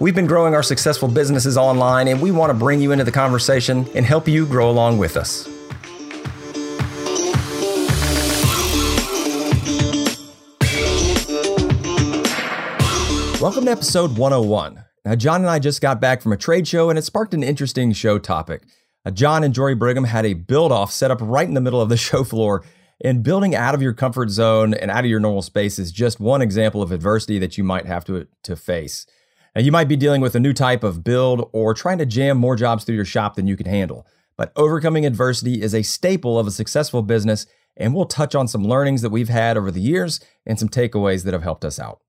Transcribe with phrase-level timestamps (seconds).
[0.00, 3.10] We've been growing our successful businesses online, and we want to bring you into the
[3.10, 5.48] conversation and help you grow along with us.
[13.40, 14.84] Welcome to episode 101.
[15.04, 17.42] Now, John and I just got back from a trade show, and it sparked an
[17.42, 18.62] interesting show topic.
[19.04, 21.80] Uh, John and Jory Brigham had a build off set up right in the middle
[21.80, 22.64] of the show floor,
[23.00, 26.20] and building out of your comfort zone and out of your normal space is just
[26.20, 29.04] one example of adversity that you might have to, to face.
[29.54, 32.38] Now, you might be dealing with a new type of build or trying to jam
[32.38, 34.06] more jobs through your shop than you can handle.
[34.36, 38.64] But overcoming adversity is a staple of a successful business, and we'll touch on some
[38.64, 42.00] learnings that we've had over the years and some takeaways that have helped us out.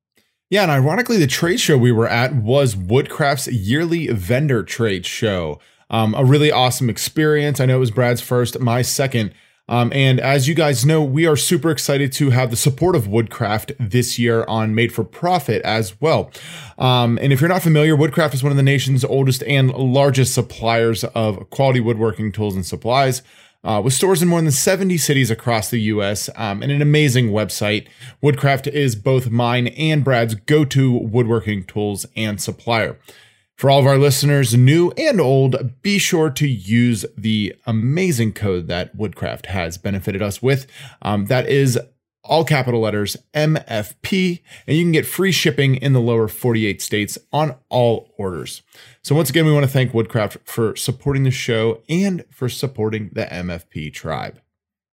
[0.49, 5.59] Yeah, and ironically, the trade show we were at was Woodcraft's yearly vendor trade show.
[5.91, 7.59] Um, a really awesome experience.
[7.59, 9.33] I know it was Brad's first, my second.
[9.69, 13.07] Um, and as you guys know, we are super excited to have the support of
[13.07, 16.31] Woodcraft this year on Made for Profit as well.
[16.79, 20.33] Um, and if you're not familiar, Woodcraft is one of the nation's oldest and largest
[20.33, 23.21] suppliers of quality woodworking tools and supplies.
[23.61, 27.31] Uh, with stores in more than 70 cities across the US um, and an amazing
[27.31, 27.89] website.
[28.21, 32.97] Woodcraft is both mine and Brad's go to woodworking tools and supplier.
[33.59, 38.69] For all of our listeners, new and old, be sure to use the amazing code
[38.69, 40.65] that Woodcraft has benefited us with.
[41.01, 41.77] Um, that is
[42.23, 47.17] all capital letters MFP, and you can get free shipping in the lower 48 states
[47.33, 48.61] on all orders.
[49.03, 53.09] So, once again, we want to thank Woodcraft for supporting the show and for supporting
[53.11, 54.39] the MFP tribe.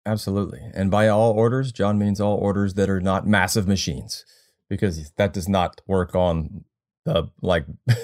[0.06, 0.60] Absolutely.
[0.72, 4.24] And by all orders, John means all orders that are not massive machines,
[4.70, 6.62] because that does not work on
[7.04, 7.66] the like.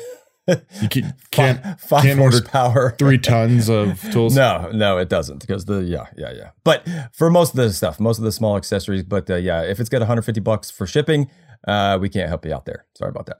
[0.80, 4.34] you can, can't five, five can't order horsepower, three tons of tools.
[4.34, 6.50] No, no, it doesn't because the yeah, yeah, yeah.
[6.64, 9.80] But for most of the stuff, most of the small accessories, but uh, yeah, if
[9.80, 11.30] it's got 150 bucks for shipping,
[11.66, 12.86] uh, we can't help you out there.
[12.96, 13.38] Sorry about that.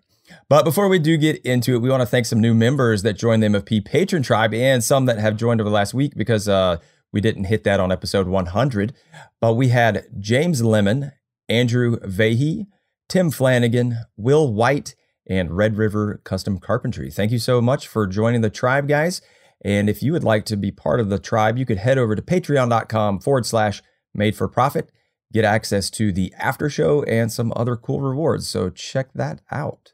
[0.49, 3.15] But before we do get into it, we want to thank some new members that
[3.15, 6.49] joined the MFP Patron Tribe and some that have joined over the last week because
[6.49, 6.79] uh,
[7.13, 8.95] we didn't hit that on episode 100.
[9.41, 11.13] But we had James Lemon,
[11.49, 12.67] Andrew Vahey,
[13.09, 14.95] Tim Flanagan, Will White,
[15.29, 17.11] and Red River Custom Carpentry.
[17.11, 19.21] Thank you so much for joining the tribe, guys.
[19.65, 22.15] And if you would like to be part of the tribe, you could head over
[22.15, 23.83] to patreon.com forward slash
[24.15, 24.91] made for profit,
[25.33, 28.49] get access to the after show and some other cool rewards.
[28.49, 29.93] So check that out.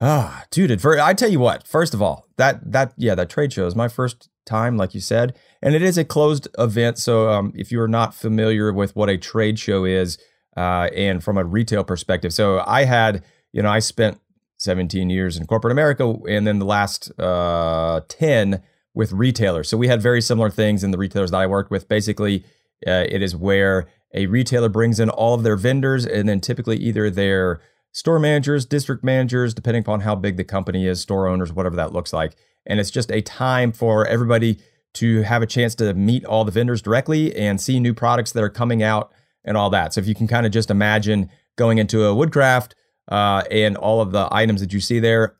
[0.00, 3.66] Ah, dude, I tell you what, first of all, that, that, yeah, that trade show
[3.66, 6.96] is my first time, like you said, and it is a closed event.
[6.96, 10.16] So um, if you are not familiar with what a trade show is,
[10.56, 14.18] uh, and from a retail perspective, so I had, you know, I spent
[14.60, 18.62] 17 years in corporate America, and then the last uh, 10
[18.94, 19.70] with retailers.
[19.70, 21.88] So we had very similar things in the retailers that I worked with.
[21.88, 22.44] Basically,
[22.86, 26.76] uh, it is where a retailer brings in all of their vendors, and then typically
[26.76, 27.62] either their
[27.92, 31.94] store managers, district managers, depending upon how big the company is, store owners, whatever that
[31.94, 32.36] looks like.
[32.66, 34.58] And it's just a time for everybody
[34.94, 38.44] to have a chance to meet all the vendors directly and see new products that
[38.44, 39.10] are coming out
[39.42, 39.94] and all that.
[39.94, 42.74] So if you can kind of just imagine going into a woodcraft
[43.10, 45.36] uh, and all of the items that you see there,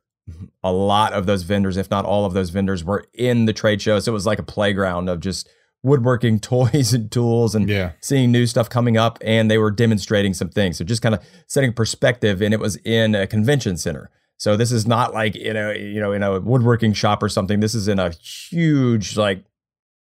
[0.62, 3.80] a lot of those vendors, if not all of those vendors, were in the trade
[3.80, 3.98] show.
[4.00, 5.48] So it was like a playground of just
[5.82, 7.92] woodworking toys and tools and yeah.
[8.00, 9.18] seeing new stuff coming up.
[9.22, 10.78] And they were demonstrating some things.
[10.78, 12.42] So just kind of setting perspective.
[12.42, 14.10] And it was in a convention center.
[14.40, 17.60] So this is not like in a you know in a woodworking shop or something.
[17.60, 19.44] This is in a huge like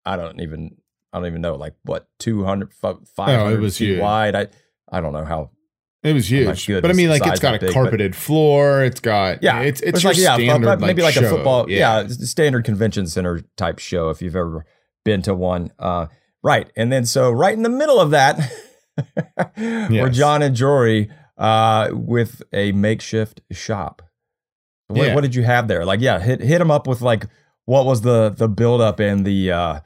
[0.06, 0.78] I don't even
[1.12, 4.00] I don't even know like what 200 500 oh, it was feet huge.
[4.00, 4.36] wide.
[4.36, 4.48] I
[4.92, 5.50] I don't know how
[6.04, 8.84] it was huge, but I mean, like it's got a big, carpeted floor.
[8.84, 12.02] It's got yeah, it's it's, it's like yeah, standard, maybe like, like a football yeah.
[12.02, 12.08] yeah.
[12.08, 14.66] standard convention center type show if you've ever
[15.04, 15.72] been to one.
[15.80, 16.08] Uh,
[16.44, 18.38] right, and then so right in the middle of that,
[19.58, 19.92] yes.
[19.92, 24.02] were John and Jory uh, with a makeshift shop.
[24.88, 25.16] What, yeah.
[25.16, 25.84] what, did you have there?
[25.84, 27.26] Like, yeah, hit hit them up with like
[27.66, 29.80] what was the the build up and the uh,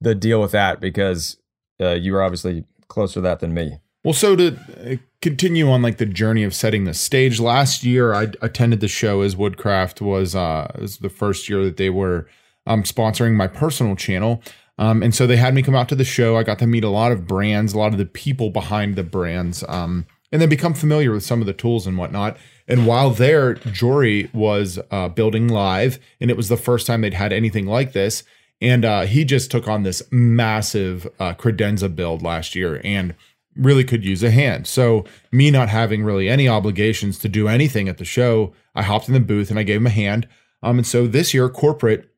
[0.00, 1.38] the deal with that because
[1.80, 3.78] uh, you were obviously closer to that than me.
[4.04, 8.14] Well, so to uh, continue on like the journey of setting the stage, last year
[8.14, 12.26] I attended the show as Woodcraft was uh was the first year that they were
[12.66, 14.42] um sponsoring my personal channel.
[14.78, 16.36] Um, and so they had me come out to the show.
[16.36, 19.02] I got to meet a lot of brands, a lot of the people behind the
[19.04, 22.38] brands, um, and then become familiar with some of the tools and whatnot.
[22.66, 27.14] And while there, Jory was uh, building live, and it was the first time they'd
[27.14, 28.24] had anything like this.
[28.62, 33.14] And uh, he just took on this massive uh, credenza build last year and
[33.56, 34.66] really could use a hand.
[34.66, 39.08] So, me not having really any obligations to do anything at the show, I hopped
[39.08, 40.28] in the booth and I gave him a hand.
[40.62, 42.08] Um, and so this year, corporate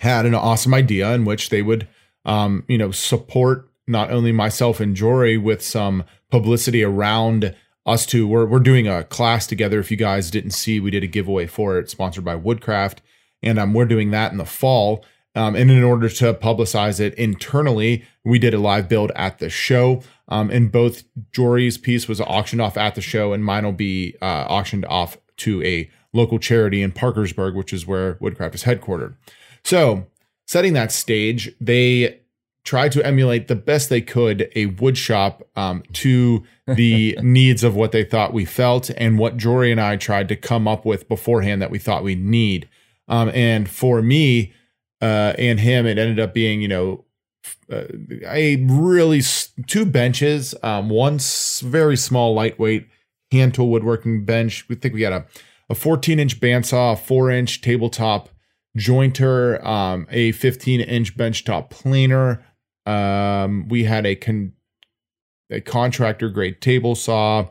[0.00, 1.88] had an awesome idea in which they would,
[2.24, 7.54] um, you know, support not only myself and Jory with some publicity around
[7.84, 8.26] us two.
[8.26, 9.80] We're we're doing a class together.
[9.80, 13.02] If you guys didn't see, we did a giveaway for it, sponsored by Woodcraft,
[13.42, 15.04] and um, we're doing that in the fall.
[15.34, 19.48] Um, and in order to publicize it internally, we did a live build at the
[19.48, 20.02] show.
[20.28, 24.16] Um, and both Jory's piece was auctioned off at the show, and mine will be
[24.20, 29.14] uh, auctioned off to a local charity in Parkersburg, which is where Woodcraft is headquartered.
[29.64, 30.06] So,
[30.46, 32.20] setting that stage, they
[32.64, 37.74] tried to emulate the best they could a wood shop um, to the needs of
[37.74, 41.08] what they thought we felt and what Jory and I tried to come up with
[41.08, 42.68] beforehand that we thought we need.
[43.08, 44.52] Um, and for me
[45.02, 47.04] uh, and him, it ended up being, you know,
[47.70, 47.84] uh,
[48.26, 52.86] a really s- two benches, um, one s- very small, lightweight
[53.32, 54.64] hand tool woodworking bench.
[54.68, 55.26] We think we got a,
[55.68, 58.28] a 14 inch bandsaw, four inch tabletop
[58.78, 62.44] jointer, um, a 15 inch benchtop planer.
[62.86, 64.52] Um, we had a con-
[65.50, 67.48] a contractor grade table saw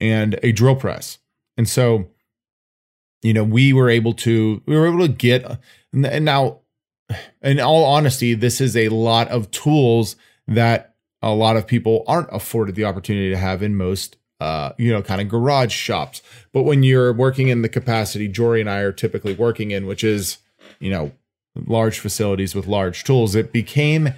[0.00, 1.18] and a drill press.
[1.56, 2.08] And so,
[3.22, 5.44] you know, we were able to we were able to get
[5.92, 6.60] and now
[7.42, 12.28] in all honesty, this is a lot of tools that a lot of people aren't
[12.30, 16.22] afforded the opportunity to have in most uh, you know, kind of garage shops.
[16.52, 20.04] But when you're working in the capacity Jory and I are typically working in, which
[20.04, 20.38] is,
[20.78, 21.12] you know,
[21.66, 24.14] large facilities with large tools, it became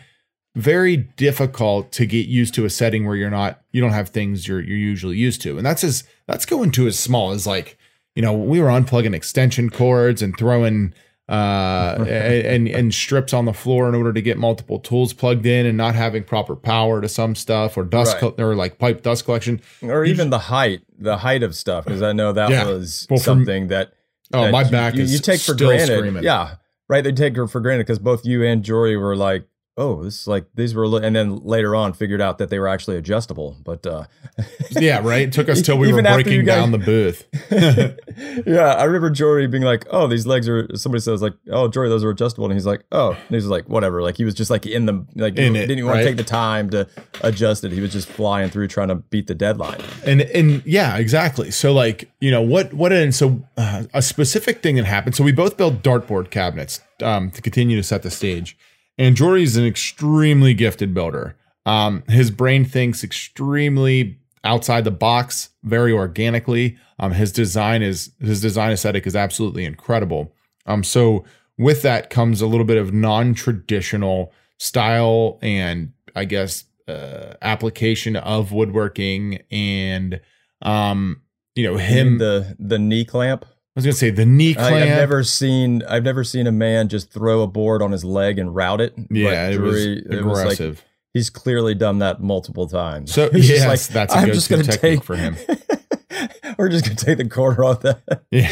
[0.55, 4.49] very difficult to get used to a setting where you're not you don't have things
[4.49, 5.57] you're you're usually used to.
[5.57, 7.79] And that's as that's going to as small as like,
[8.15, 10.93] you know, we were unplugging extension cords and throwing
[11.31, 15.65] uh and and strips on the floor in order to get multiple tools plugged in
[15.65, 18.37] and not having proper power to some stuff or dust Right.
[18.37, 19.61] co- or like pipe dust collection.
[19.83, 22.67] or even the height, the height of stuff, because I know that Yeah.
[22.67, 23.93] was Well, something that
[24.35, 25.97] Oh, that my you- back you, is you take for granted.
[25.99, 26.23] screaming.
[26.25, 26.57] Yeah,
[26.89, 27.03] right.
[27.05, 29.45] They take her for granted because both you and Jory were like,
[29.77, 32.59] "Oh, this is like these were," li-" and then later on figured out that they
[32.59, 33.57] were actually adjustable.
[33.65, 34.05] But uh,
[34.71, 35.23] Yeah, right.
[35.23, 37.27] It took us till we were breaking guys- down the booth.
[38.47, 41.89] yeah, I remember Jory being like, "Oh, these legs are." Somebody says like, "Oh, Jory,
[41.89, 44.51] those are adjustable," and he's like, "Oh," and he's like, "Whatever." Like he was just
[44.51, 46.03] like in the like In he it, didn't even want right?
[46.03, 46.89] to take the time to
[47.23, 47.73] adjust it.
[47.73, 49.81] He was just flying through trying to beat the deadline.
[50.05, 54.63] and and yeah exactly so like you know what what and so uh, a specific
[54.63, 58.11] thing that happened so we both built dartboard cabinets um, to continue to set the
[58.11, 58.57] stage
[59.01, 61.37] and Jory's an extremely gifted builder.
[61.67, 66.79] Um, his brain thinks extremely outside the box very organically.
[66.99, 70.35] Um, his design is his design aesthetic is absolutely incredible.
[70.67, 71.25] Um, so
[71.59, 78.53] with that comes a little bit of non-traditional style and i guess uh, application of
[78.53, 80.21] woodworking and
[80.61, 81.23] um
[81.55, 83.45] you know him the the knee clamp.
[83.77, 86.53] I was gonna say the knee clamp I, have never seen I've never seen a
[86.53, 88.95] man just throw a board on his leg and route it.
[88.97, 90.85] But yeah it was Drury- it was like aggressive
[91.15, 93.13] he's clearly done that multiple times.
[93.13, 95.37] so He's just yes that's a I'm good just gonna technique take for him
[96.59, 98.03] We're just gonna take the corner off that.
[98.31, 98.51] yeah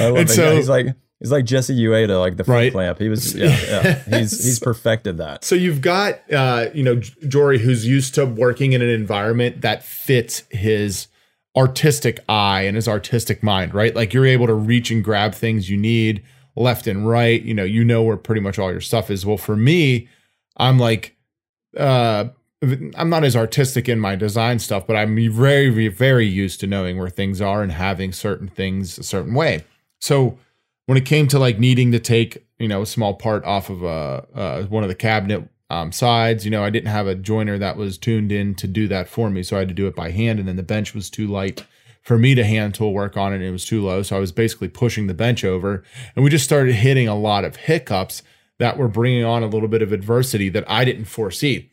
[0.00, 0.32] I love and it.
[0.32, 0.86] so Yeah, he's like
[1.20, 2.72] he's like Jesse Ueda, like the foot Right.
[2.72, 2.98] clamp.
[2.98, 3.56] He was yeah,
[4.08, 4.18] yeah.
[4.18, 5.44] He's he's perfected that.
[5.44, 6.96] So you've got uh, you know
[7.26, 11.06] Jory who's used to working in an environment that fits his
[11.56, 13.94] artistic eye and his artistic mind, right?
[13.94, 16.22] Like you're able to reach and grab things you need
[16.56, 17.42] left and right.
[17.42, 19.24] You know, you know where pretty much all your stuff is.
[19.24, 20.08] Well, for me,
[20.56, 21.16] I'm like
[21.76, 22.26] uh
[22.96, 26.98] I'm not as artistic in my design stuff, but I'm very, very, used to knowing
[26.98, 29.64] where things are and having certain things a certain way.
[30.00, 30.38] So
[30.86, 33.84] when it came to like needing to take you know a small part off of
[33.84, 37.58] uh, uh one of the cabinet um, sides you know i didn't have a jointer
[37.58, 39.96] that was tuned in to do that for me so i had to do it
[39.96, 41.64] by hand and then the bench was too light
[42.02, 44.32] for me to hand tool work on it it was too low so i was
[44.32, 45.82] basically pushing the bench over
[46.14, 48.22] and we just started hitting a lot of hiccups
[48.58, 51.70] that were bringing on a little bit of adversity that i didn't foresee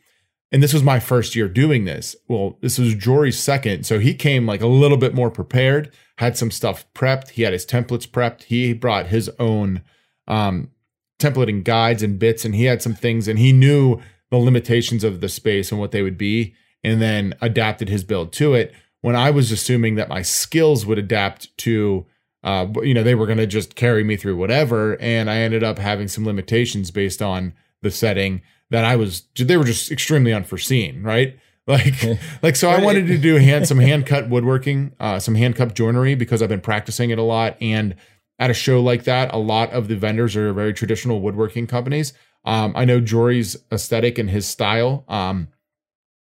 [0.52, 2.14] and this was my first year doing this.
[2.28, 3.84] Well, this was Jory's second.
[3.84, 7.30] So he came like a little bit more prepared, had some stuff prepped.
[7.30, 8.44] He had his templates prepped.
[8.44, 9.82] He brought his own
[10.28, 10.70] um,
[11.18, 15.04] template and guides and bits, and he had some things, and he knew the limitations
[15.04, 18.74] of the space and what they would be, and then adapted his build to it.
[19.00, 22.06] When I was assuming that my skills would adapt to,
[22.42, 25.62] uh, you know, they were going to just carry me through whatever, and I ended
[25.62, 30.32] up having some limitations based on the setting that I was they were just extremely
[30.32, 31.38] unforeseen, right?
[31.68, 31.96] Like
[32.44, 35.74] like so I wanted to do hand some hand cut woodworking, uh, some hand cut
[35.74, 37.96] joinery because I've been practicing it a lot and
[38.38, 42.12] at a show like that, a lot of the vendors are very traditional woodworking companies.
[42.44, 45.04] Um, I know Jory's aesthetic and his style.
[45.08, 45.48] Um,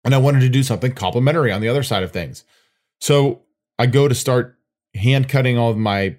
[0.05, 2.45] and I wanted to do something complementary on the other side of things.
[3.01, 3.43] So
[3.79, 4.57] I go to start
[4.95, 6.17] hand cutting all of my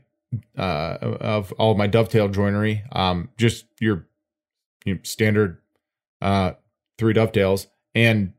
[0.58, 2.84] uh, of all of my dovetail joinery.
[2.92, 4.06] Um, just your,
[4.84, 5.60] your standard
[6.22, 6.54] uh,
[6.98, 8.34] three dovetails, and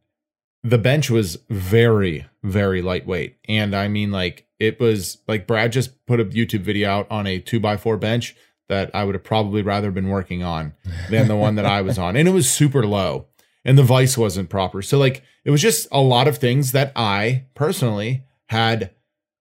[0.62, 3.36] the bench was very very lightweight.
[3.48, 7.26] And I mean, like it was like Brad just put a YouTube video out on
[7.26, 8.36] a two by four bench
[8.68, 10.74] that I would have probably rather been working on
[11.10, 13.26] than the one that I was on, and it was super low,
[13.64, 14.82] and the vise wasn't proper.
[14.82, 18.90] So like it was just a lot of things that I personally had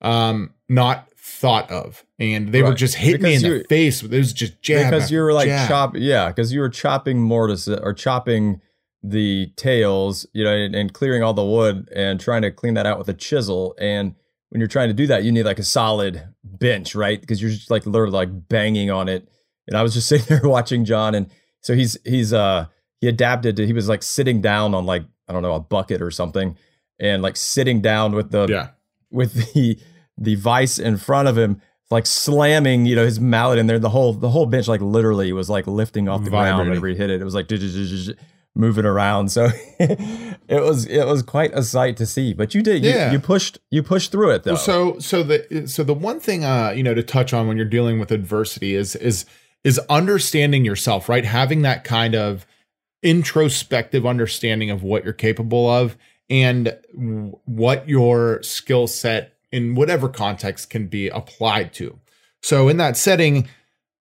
[0.01, 2.69] um not thought of and they right.
[2.69, 5.33] were just hitting because me in the face it was just jab because you were
[5.33, 8.62] like chop yeah because you were chopping mortise or chopping
[9.09, 12.85] the tails you know and, and, clearing all the wood and trying to clean that
[12.85, 14.15] out with a chisel and
[14.49, 17.51] when you're trying to do that you need like a solid bench right because you're
[17.51, 19.27] just like literally like banging on it
[19.67, 21.29] and i was just sitting there watching john and
[21.61, 22.65] so he's he's uh
[23.01, 26.01] he adapted to he was like sitting down on like i don't know a bucket
[26.01, 26.57] or something
[26.99, 28.69] and like sitting down with the yeah
[29.11, 29.79] with the
[30.17, 33.79] the vice in front of him, like slamming, you know, his mallet in there.
[33.79, 36.55] The whole the whole bench, like literally, was like lifting off the Vibrating.
[36.55, 37.21] ground whenever he hit it.
[37.21, 37.47] It was like
[38.57, 39.29] moving around.
[39.29, 39.49] So
[39.79, 42.33] it was it was quite a sight to see.
[42.33, 43.07] But you did, yeah.
[43.07, 44.53] you, you pushed you pushed through it though.
[44.53, 47.57] Well, so so the so the one thing uh you know to touch on when
[47.57, 49.25] you're dealing with adversity is is
[49.63, 51.25] is understanding yourself, right?
[51.25, 52.45] Having that kind of
[53.03, 55.97] introspective understanding of what you're capable of
[56.29, 56.75] and
[57.45, 61.99] what your skill set in whatever context can be applied to.
[62.41, 63.47] So in that setting,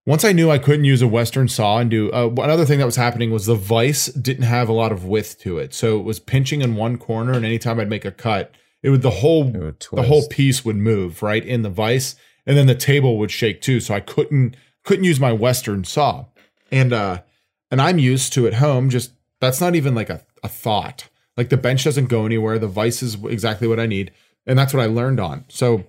[0.06, 2.86] once I knew I couldn't use a Western saw and do uh, another thing that
[2.86, 6.04] was happening was the vise didn't have a lot of width to it, so it
[6.04, 9.44] was pinching in one corner, and anytime I'd make a cut, it would the whole
[9.44, 13.30] would the whole piece would move right in the vise, and then the table would
[13.30, 13.80] shake too.
[13.80, 16.26] So I couldn't couldn't use my Western saw,
[16.70, 17.22] and uh,
[17.70, 18.90] and I'm used to at home.
[18.90, 21.08] Just that's not even like a, a thought.
[21.36, 22.58] Like the bench doesn't go anywhere.
[22.58, 24.12] The vise is exactly what I need.
[24.46, 25.44] And that's what I learned on.
[25.48, 25.84] So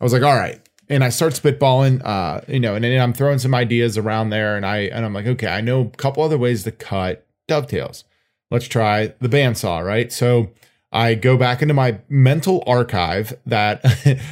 [0.00, 0.60] I was like, all right.
[0.90, 4.56] And I start spitballing, uh, you know, and then I'm throwing some ideas around there.
[4.56, 8.04] And I and I'm like, okay, I know a couple other ways to cut dovetails.
[8.50, 10.12] Let's try the bandsaw, right?
[10.12, 10.50] So
[10.92, 13.84] I go back into my mental archive that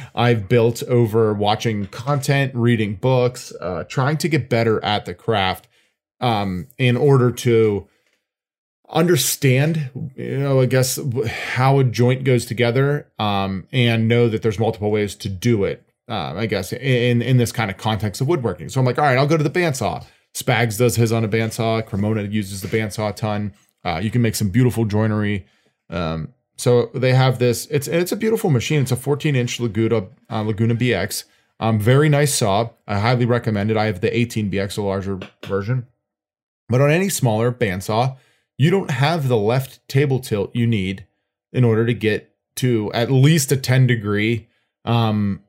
[0.15, 5.69] I've built over watching content, reading books, uh, trying to get better at the craft
[6.19, 7.87] um, in order to
[8.91, 14.57] understand you know i guess how a joint goes together um, and know that there's
[14.57, 18.27] multiple ways to do it uh, i guess in in this kind of context of
[18.27, 18.69] woodworking.
[18.69, 20.05] So i'm like all right i'll go to the bandsaw.
[20.35, 21.85] Spags does his on a bandsaw.
[21.85, 23.53] Cremona uses the bandsaw a ton.
[23.83, 25.45] Uh, you can make some beautiful joinery.
[25.89, 28.81] Um, so they have this it's it's a beautiful machine.
[28.81, 31.23] It's a 14 inch laguna uh, laguna bx
[31.61, 32.69] um, very nice saw.
[32.87, 33.75] I highly recommend it.
[33.75, 35.87] I have the 18bx a larger version.
[36.69, 38.17] But on any smaller bandsaw
[38.59, 41.07] you don't have the left table tilt you need
[41.51, 44.47] in order to get to at least a 10 degree
[44.85, 45.41] um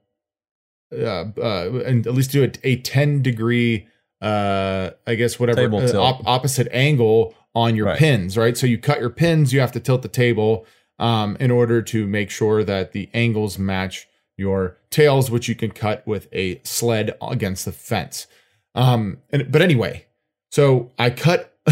[0.92, 3.86] uh, uh and at least do a, a 10 degree
[4.20, 7.98] uh i guess whatever uh, op- opposite angle on your right.
[7.98, 10.66] pins right so you cut your pins you have to tilt the table
[10.98, 15.70] um in order to make sure that the angles match your tails which you can
[15.70, 18.26] cut with a sled against the fence
[18.74, 20.04] um and but anyway
[20.50, 21.50] so i cut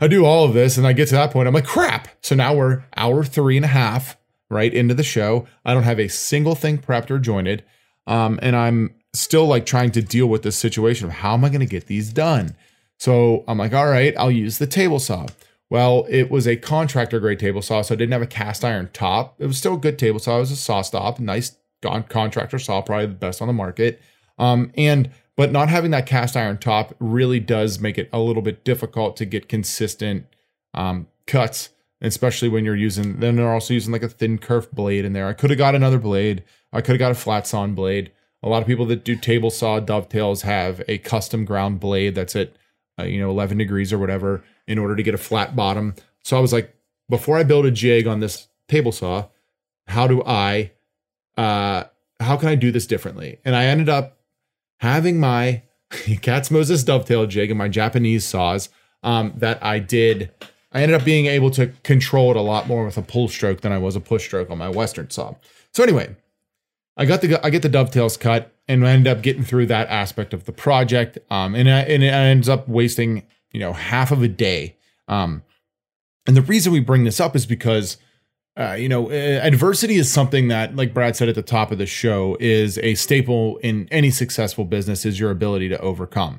[0.00, 1.46] I do all of this and I get to that point.
[1.46, 2.08] I'm like, crap.
[2.22, 4.16] So now we're hour three and a half
[4.50, 5.46] right into the show.
[5.64, 7.64] I don't have a single thing prepped or jointed.
[8.06, 11.48] Um, and I'm still like trying to deal with this situation of how am I
[11.48, 12.56] going to get these done?
[12.98, 15.26] So I'm like, all right, I'll use the table saw.
[15.70, 18.90] Well, it was a contractor grade table saw, so I didn't have a cast iron
[18.92, 19.34] top.
[19.38, 20.36] It was still a good table saw.
[20.36, 21.56] It was a saw stop, nice
[22.08, 24.00] contractor saw, probably the best on the market.
[24.38, 28.42] Um, and but not having that cast iron top really does make it a little
[28.42, 30.26] bit difficult to get consistent
[30.74, 31.70] um, cuts,
[32.00, 33.18] especially when you're using.
[33.18, 35.26] Then they're also using like a thin kerf blade in there.
[35.26, 36.44] I could have got another blade.
[36.74, 38.10] I could have got a flat sawn blade.
[38.42, 42.36] A lot of people that do table saw dovetails have a custom ground blade that's
[42.36, 42.52] at
[42.98, 45.94] uh, you know 11 degrees or whatever in order to get a flat bottom.
[46.22, 46.74] So I was like,
[47.08, 49.28] before I build a jig on this table saw,
[49.86, 50.72] how do I,
[51.36, 51.84] uh,
[52.20, 53.38] how can I do this differently?
[53.44, 54.18] And I ended up
[54.78, 55.62] having my
[56.22, 58.68] Katz Moses dovetail jig and my Japanese saws
[59.02, 60.30] um, that I did.
[60.72, 63.60] I ended up being able to control it a lot more with a pull stroke
[63.60, 65.34] than I was a push stroke on my Western saw.
[65.72, 66.16] So anyway,
[66.96, 70.32] I got the I get the dovetails cut and end up getting through that aspect
[70.32, 71.18] of the project.
[71.30, 74.76] Um, and I, and it ends up wasting you know half of a day.
[75.08, 75.42] Um,
[76.26, 77.98] and the reason we bring this up is because
[78.56, 81.86] uh, you know, adversity is something that, like Brad said at the top of the
[81.86, 85.04] show, is a staple in any successful business.
[85.04, 86.38] Is your ability to overcome,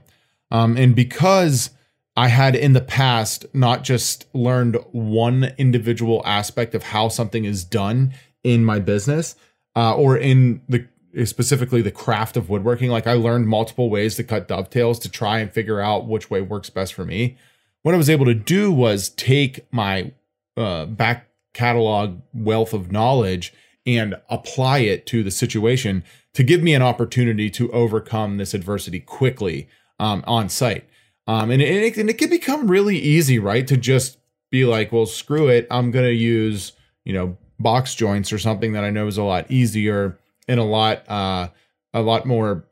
[0.49, 1.71] um, and because
[2.15, 7.65] I had in the past not just learned one individual aspect of how something is
[7.65, 9.35] done in my business
[9.75, 10.87] uh, or in the
[11.25, 12.89] specifically the craft of woodworking.
[12.89, 16.41] Like I learned multiple ways to cut dovetails to try and figure out which way
[16.41, 17.37] works best for me.
[17.83, 20.11] What I was able to do was take my
[20.57, 23.53] uh, back catalog wealth of knowledge
[23.85, 26.03] and apply it to the situation
[26.33, 30.89] to give me an opportunity to overcome this adversity quickly um, on site.
[31.27, 33.65] Um, and, it, and it can become really easy, right?
[33.67, 34.17] To just
[34.51, 35.65] be like, well, screw it.
[35.71, 39.23] I'm going to use, you know, box joints or something that I know is a
[39.23, 41.49] lot easier and a lot, uh,
[41.93, 42.65] a lot more,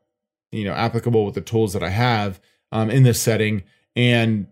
[0.52, 2.40] you know, applicable with the tools that I have
[2.72, 3.64] um, in this setting
[3.96, 4.48] and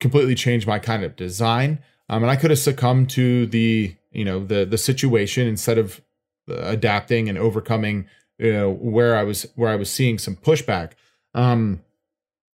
[0.00, 1.80] completely change my kind of design.
[2.08, 6.00] Um, and I could have succumbed to the, you know, the the situation instead of
[6.48, 8.06] uh, adapting and overcoming,
[8.38, 10.92] you know, where I was where I was seeing some pushback.
[11.34, 11.82] Um,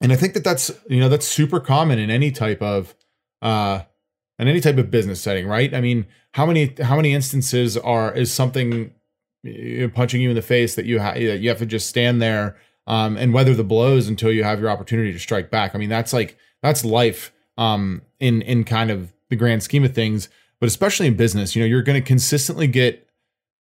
[0.00, 2.94] and I think that that's you know that's super common in any type of
[3.42, 3.82] uh
[4.38, 5.72] in any type of business setting, right?
[5.74, 8.92] I mean, how many how many instances are is something
[9.94, 13.16] punching you in the face that you have you have to just stand there um,
[13.16, 15.74] and weather the blows until you have your opportunity to strike back.
[15.74, 19.94] I mean, that's like that's life um, in in kind of the grand scheme of
[19.94, 20.28] things,
[20.60, 23.08] but especially in business, you know, you're going to consistently get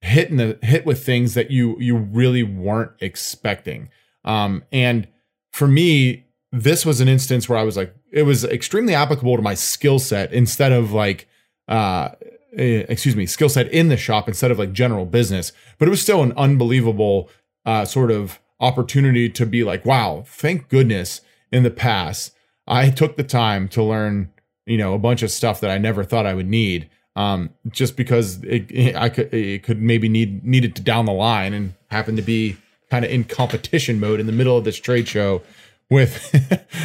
[0.01, 3.91] hit in the hit with things that you you really weren't expecting.
[4.25, 5.09] Um, and
[5.53, 9.43] for me, this was an instance where I was like, it was extremely applicable to
[9.43, 11.29] my skill set instead of like,
[11.69, 12.11] uh,
[12.57, 15.53] eh, excuse me, skill set in the shop instead of like general business.
[15.79, 17.29] But it was still an unbelievable
[17.67, 21.21] uh, sort of opportunity to be like, wow, thank goodness
[21.53, 22.33] in the past
[22.69, 24.31] I took the time to learn,
[24.67, 26.91] you know, a bunch of stuff that I never thought I would need.
[27.17, 31.13] Um, just because it, it, I could, it could maybe need needed to down the
[31.13, 32.57] line and happen to be
[32.91, 35.43] kind of in competition mode in the middle of this trade show
[35.91, 36.35] with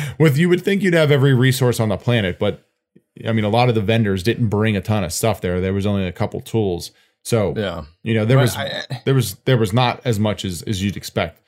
[0.19, 2.67] with you would think you'd have every resource on the planet but
[3.27, 5.61] i mean a lot of the vendors didn't bring a ton of stuff there.
[5.61, 6.91] There was only a couple tools.
[7.23, 7.85] So yeah.
[8.01, 10.97] you know there was I, there was there was not as much as as you'd
[10.97, 11.41] expect.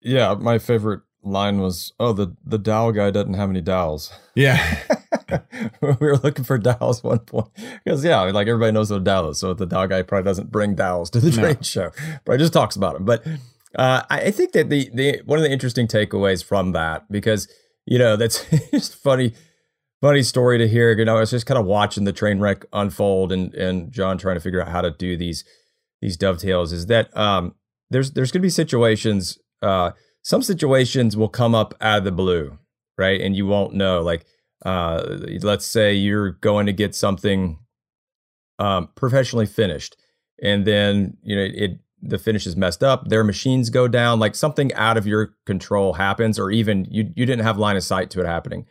[0.00, 4.78] Yeah my favorite line was oh the the dowel guy doesn't have any dowels yeah.
[5.80, 7.48] We were looking for dowels one point
[7.82, 10.52] because yeah like everybody knows what a dowel is so the dowel guy probably doesn't
[10.52, 11.62] bring dowels to the trade no.
[11.62, 11.90] show
[12.26, 13.26] but just talks about them but
[13.76, 17.48] uh, I think that the the one of the interesting takeaways from that because
[17.86, 19.34] you know that's just funny
[20.04, 20.96] funny story to hear.
[20.96, 24.18] You know, I was just kind of watching the train wreck unfold and and John
[24.18, 25.44] trying to figure out how to do these
[26.02, 26.72] these dovetails.
[26.72, 27.54] Is that um,
[27.90, 29.38] there's there's going to be situations.
[29.62, 32.58] Uh, some situations will come up out of the blue,
[32.98, 33.20] right?
[33.20, 34.02] And you won't know.
[34.02, 34.26] Like,
[34.64, 35.02] uh,
[35.42, 37.58] let's say you're going to get something
[38.58, 39.96] um, professionally finished,
[40.42, 44.34] and then you know it the finish is messed up, their machines go down, like
[44.34, 48.10] something out of your control happens, or even you you didn't have line of sight
[48.10, 48.66] to it happening.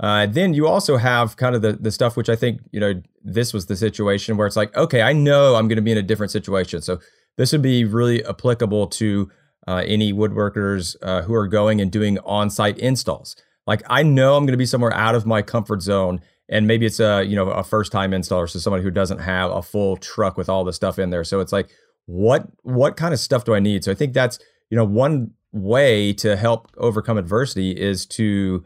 [0.00, 3.02] Uh, then you also have kind of the the stuff which I think you know
[3.22, 5.98] this was the situation where it's like okay I know I'm going to be in
[5.98, 7.00] a different situation so
[7.36, 9.30] this would be really applicable to
[9.68, 13.36] uh, any woodworkers uh, who are going and doing on-site installs.
[13.66, 16.86] Like I know I'm going to be somewhere out of my comfort zone, and maybe
[16.86, 20.36] it's a you know a first-time installer, so somebody who doesn't have a full truck
[20.36, 21.24] with all the stuff in there.
[21.24, 21.70] So it's like
[22.06, 23.84] what what kind of stuff do I need?
[23.84, 24.38] So I think that's
[24.70, 28.64] you know one way to help overcome adversity is to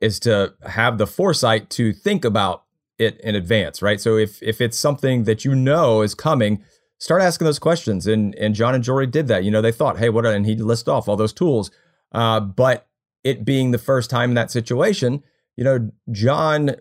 [0.00, 2.64] is to have the foresight to think about
[2.98, 4.00] it in advance, right?
[4.00, 6.62] So if if it's something that you know is coming,
[6.98, 8.06] start asking those questions.
[8.06, 9.44] And and John and Jory did that.
[9.44, 10.26] You know, they thought, hey, what?
[10.26, 11.70] And he listed off all those tools.
[12.12, 12.86] Uh, but
[13.24, 15.22] it being the first time in that situation,
[15.56, 16.76] you know, John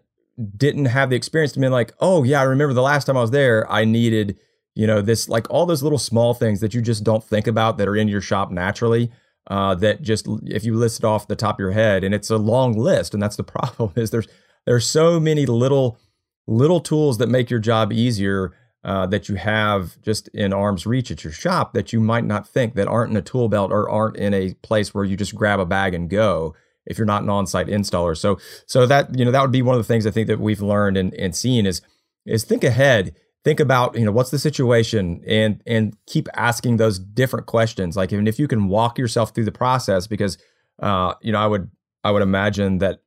[0.56, 3.22] didn't have the experience to be like, oh yeah, I remember the last time I
[3.22, 4.38] was there, I needed
[4.80, 7.78] you know this like all those little small things that you just don't think about
[7.78, 9.12] that are in your shop naturally
[9.48, 12.30] uh, that just if you list it off the top of your head and it's
[12.30, 14.28] a long list and that's the problem is there's
[14.66, 16.00] there's so many little
[16.48, 18.54] little tools that make your job easier
[18.86, 22.48] uh, that you have just in arm's reach at your shop that you might not
[22.48, 25.36] think that aren't in a tool belt or aren't in a place where you just
[25.36, 28.18] grab a bag and go if you're not an on-site installer.
[28.18, 30.40] So so that you know that would be one of the things i think that
[30.40, 31.82] we've learned and, and seen is
[32.26, 37.00] is think ahead think about you know what's the situation and and keep asking those
[37.00, 37.96] different questions.
[37.96, 40.38] Like even if you can walk yourself through the process because
[40.82, 41.70] uh you know i would
[42.04, 43.02] i would imagine that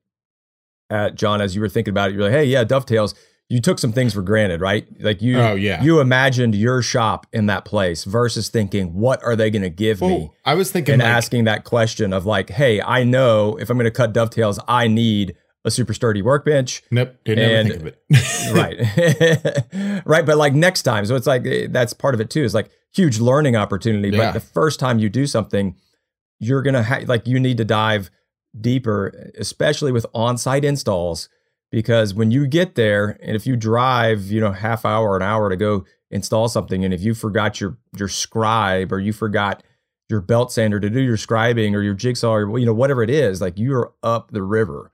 [0.90, 3.14] uh, john as you were thinking about it you're like hey yeah dovetails.
[3.48, 4.86] You took some things for granted right?
[4.98, 5.82] Like you oh yeah.
[5.82, 10.00] you imagined your shop in that place versus thinking what are they going to give
[10.00, 10.30] well, me?
[10.44, 13.76] I was thinking and like, asking that question of like hey i know if i'm
[13.76, 16.82] going to cut dovetails i need a super sturdy workbench.
[16.90, 18.52] Nope, didn't and, ever think of it.
[19.74, 20.26] right, right.
[20.26, 22.42] But like next time, so it's like eh, that's part of it too.
[22.42, 24.10] Is like huge learning opportunity.
[24.10, 24.26] Yeah.
[24.26, 25.76] But the first time you do something,
[26.40, 28.10] you're gonna have like you need to dive
[28.60, 31.28] deeper, especially with on-site installs,
[31.70, 35.22] because when you get there and if you drive, you know, half hour or an
[35.22, 39.62] hour to go install something, and if you forgot your your scribe or you forgot
[40.08, 43.10] your belt sander to do your scribing or your jigsaw or you know whatever it
[43.10, 44.90] is, like you're up the river.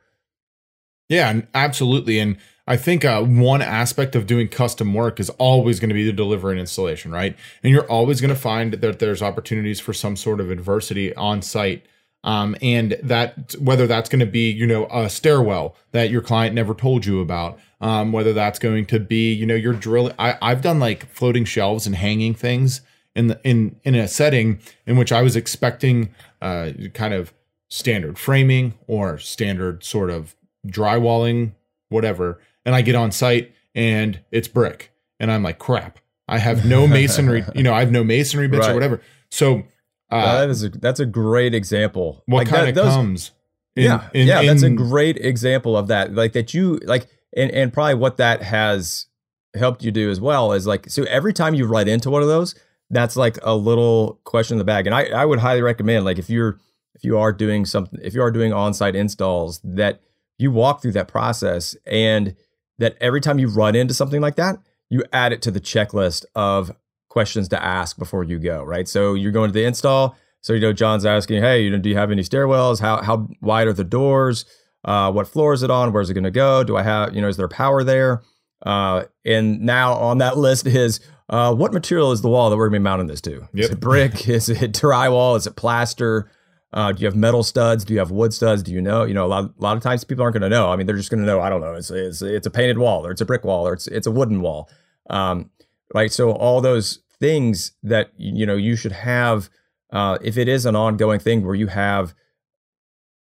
[1.08, 2.18] Yeah, absolutely.
[2.18, 6.04] And I think uh, one aspect of doing custom work is always going to be
[6.04, 7.34] the delivery and installation, right?
[7.62, 11.40] And you're always going to find that there's opportunities for some sort of adversity on
[11.40, 11.86] site.
[12.24, 16.54] Um, and that whether that's going to be, you know, a stairwell that your client
[16.54, 20.12] never told you about, um, whether that's going to be, you know, your drill.
[20.18, 22.80] I, I've done like floating shelves and hanging things
[23.14, 27.32] in the, in in a setting in which I was expecting uh, kind of
[27.68, 30.34] standard framing or standard sort of
[30.70, 31.52] drywalling,
[31.88, 32.40] whatever.
[32.64, 35.98] And I get on site and it's brick, and I'm like, crap.
[36.28, 37.44] I have no masonry.
[37.54, 38.72] you know, I have no masonry bits right.
[38.72, 39.00] or whatever.
[39.30, 39.62] So
[40.10, 42.22] uh, that is a, that's a great example.
[42.26, 43.32] What like kind of comes?
[43.76, 46.14] In, yeah, in, yeah, in, that's a great example of that.
[46.14, 49.06] Like that you like, and and probably what that has
[49.54, 52.28] helped you do as well is like so every time you write into one of
[52.28, 52.54] those,
[52.90, 54.86] that's like a little question in the bag.
[54.86, 56.58] And I I would highly recommend like if you're
[56.94, 60.00] if you are doing something if you are doing on-site installs that
[60.38, 62.34] you walk through that process and
[62.78, 64.56] that every time you run into something like that,
[64.88, 66.70] you add it to the checklist of
[67.08, 68.88] questions to ask before you go, right?
[68.88, 70.16] So you're going to the install.
[70.40, 72.80] So you know, John's asking, hey, you know, do you have any stairwells?
[72.80, 74.44] How how wide are the doors?
[74.84, 75.92] Uh, what floor is it on?
[75.92, 76.62] Where's it going to go?
[76.62, 78.22] Do I have, you know, is there power there?
[78.64, 82.68] Uh, and now on that list is uh, what material is the wall that we're
[82.68, 83.48] going to be mounting this to?
[83.52, 83.64] Yep.
[83.64, 84.28] Is it brick?
[84.28, 85.36] is it drywall?
[85.36, 86.30] Is it plaster?
[86.72, 87.84] Uh, do you have metal studs?
[87.84, 88.62] Do you have wood studs?
[88.62, 89.04] Do you know?
[89.04, 90.70] You know, a lot, a lot of times people aren't going to know.
[90.70, 91.40] I mean, they're just going to know.
[91.40, 91.74] I don't know.
[91.74, 94.10] It's, it's it's a painted wall, or it's a brick wall, or it's it's a
[94.10, 94.68] wooden wall.
[95.08, 95.50] Um,
[95.94, 96.12] right.
[96.12, 99.48] So all those things that you know you should have,
[99.92, 102.14] uh, if it is an ongoing thing where you have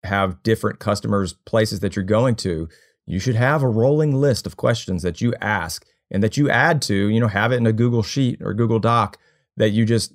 [0.04, 2.68] have different customers, places that you're going to,
[3.06, 6.82] you should have a rolling list of questions that you ask and that you add
[6.82, 7.08] to.
[7.08, 9.18] You know, have it in a Google Sheet or Google Doc
[9.56, 10.14] that you just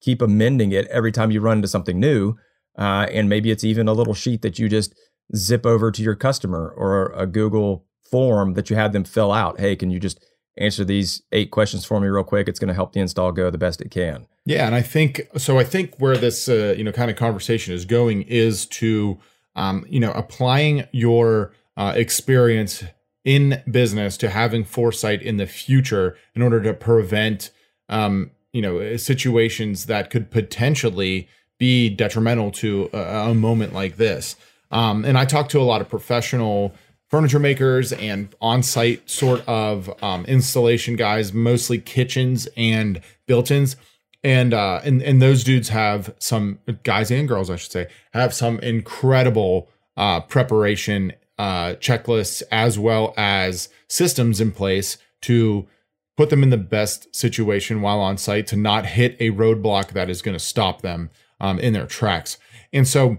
[0.00, 2.36] keep amending it every time you run into something new
[2.78, 4.94] uh, and maybe it's even a little sheet that you just
[5.34, 9.58] zip over to your customer or a Google form that you have them fill out.
[9.58, 10.24] Hey, can you just
[10.58, 12.48] answer these eight questions for me real quick?
[12.48, 14.26] It's going to help the install go the best it can.
[14.44, 15.58] Yeah, and I think so.
[15.58, 19.18] I think where this uh, you know kind of conversation is going is to
[19.56, 22.84] um, you know applying your uh, experience
[23.24, 27.50] in business to having foresight in the future in order to prevent
[27.88, 34.36] um, you know situations that could potentially be detrimental to a, a moment like this.
[34.70, 36.74] Um, and I talk to a lot of professional
[37.08, 43.76] furniture makers and on-site sort of um, installation guys, mostly kitchens and built-ins.
[44.24, 48.34] And uh, and and those dudes have some guys and girls, I should say, have
[48.34, 55.68] some incredible uh, preparation uh, checklists as well as systems in place to
[56.16, 60.10] put them in the best situation while on site to not hit a roadblock that
[60.10, 62.38] is going to stop them um, in their tracks.
[62.72, 63.18] And so,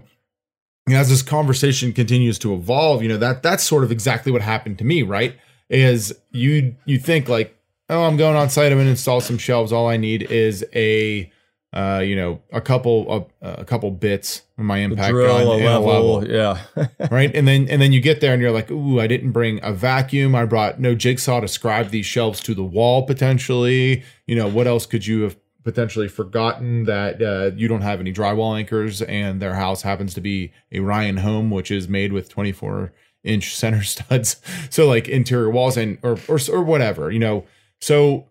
[0.86, 4.32] you know, as this conversation continues to evolve, you know that that's sort of exactly
[4.32, 5.02] what happened to me.
[5.02, 5.34] Right?
[5.68, 7.56] Is you you think like,
[7.90, 9.72] oh, I'm going on site, I'm gonna install some shelves.
[9.72, 11.30] All I need is a
[11.72, 15.64] uh, you know, a couple a, a couple bits on my impact drill, gun, a
[15.64, 16.62] level, a level, yeah,
[17.10, 17.34] right.
[17.34, 19.72] And then and then you get there and you're like, ooh, I didn't bring a
[19.72, 20.34] vacuum.
[20.34, 24.02] I brought no jigsaw to scribe these shelves to the wall potentially.
[24.26, 25.36] You know, what else could you have
[25.68, 30.20] potentially forgotten that uh, you don't have any drywall anchors and their house happens to
[30.22, 32.90] be a Ryan home, which is made with 24
[33.22, 34.40] inch center studs.
[34.70, 37.44] So like interior walls and or, or, or whatever, you know.
[37.82, 38.30] So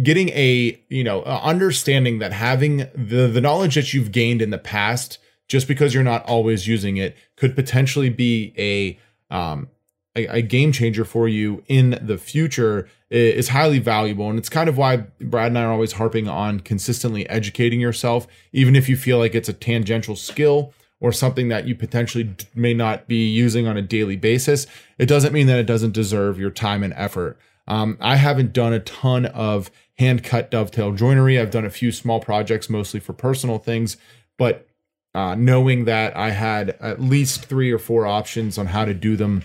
[0.00, 4.58] getting a, you know, understanding that having the, the knowledge that you've gained in the
[4.58, 9.68] past, just because you're not always using it could potentially be a, um,
[10.16, 14.28] a, a, game changer for you in the future is highly valuable.
[14.30, 18.26] And it's kind of why Brad and I are always harping on consistently educating yourself,
[18.52, 22.72] even if you feel like it's a tangential skill or something that you potentially may
[22.72, 24.66] not be using on a daily basis.
[24.98, 27.38] It doesn't mean that it doesn't deserve your time and effort.
[27.66, 31.38] Um, I haven't done a ton of hand cut dovetail joinery.
[31.38, 33.96] I've done a few small projects, mostly for personal things,
[34.38, 34.66] but
[35.14, 39.16] uh, knowing that I had at least three or four options on how to do
[39.16, 39.44] them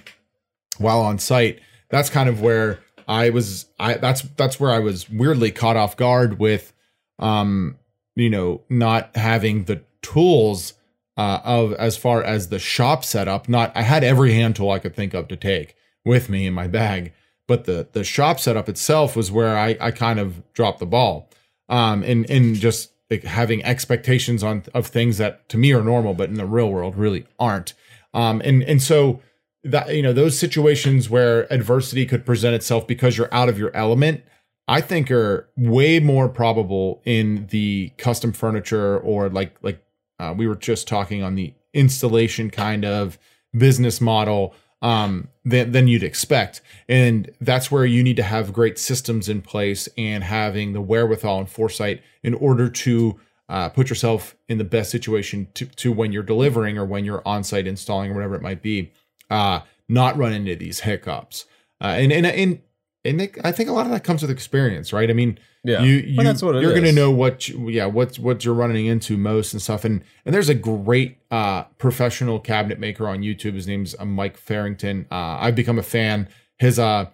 [0.80, 3.66] while on site, that's kind of where I was.
[3.80, 6.74] I that's that's where I was weirdly caught off guard with,
[7.18, 7.78] um,
[8.16, 10.74] you know, not having the tools
[11.18, 13.50] uh, of as far as the shop setup.
[13.50, 16.54] Not I had every hand tool I could think of to take with me in
[16.54, 17.14] my bag,
[17.48, 21.30] but the the shop setup itself was where I I kind of dropped the ball.
[21.68, 22.92] Um, and and just
[23.24, 26.96] having expectations on of things that to me are normal, but in the real world
[26.96, 27.74] really aren't.
[28.14, 29.22] Um, and and so
[29.64, 33.76] that you know those situations where adversity could present itself because you're out of your
[33.76, 34.24] element
[34.70, 39.84] I think are way more probable in the custom furniture or like like
[40.20, 43.18] uh, we were just talking on the installation kind of
[43.58, 46.62] business model um, than, than you'd expect.
[46.88, 51.40] And that's where you need to have great systems in place and having the wherewithal
[51.40, 53.20] and foresight in order to
[53.50, 57.28] uh, put yourself in the best situation to, to when you're delivering or when you're
[57.28, 58.92] on site installing or whatever it might be,
[59.30, 61.46] uh, not run into these hiccups.
[61.82, 62.62] Uh, and, and, and
[63.06, 65.10] and they, I think a lot of that comes with experience, right?
[65.10, 67.86] I mean, yeah, you, you well, that's what you're going to know what, you, yeah,
[67.86, 69.86] what what you're running into most and stuff.
[69.86, 73.54] And and there's a great uh, professional cabinet maker on YouTube.
[73.54, 75.06] His name's uh, Mike Farrington.
[75.10, 76.28] Uh, I've become a fan.
[76.58, 77.06] His uh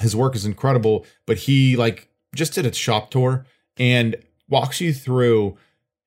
[0.00, 4.16] his work is incredible, but he like just did a shop tour and
[4.48, 5.56] walks you through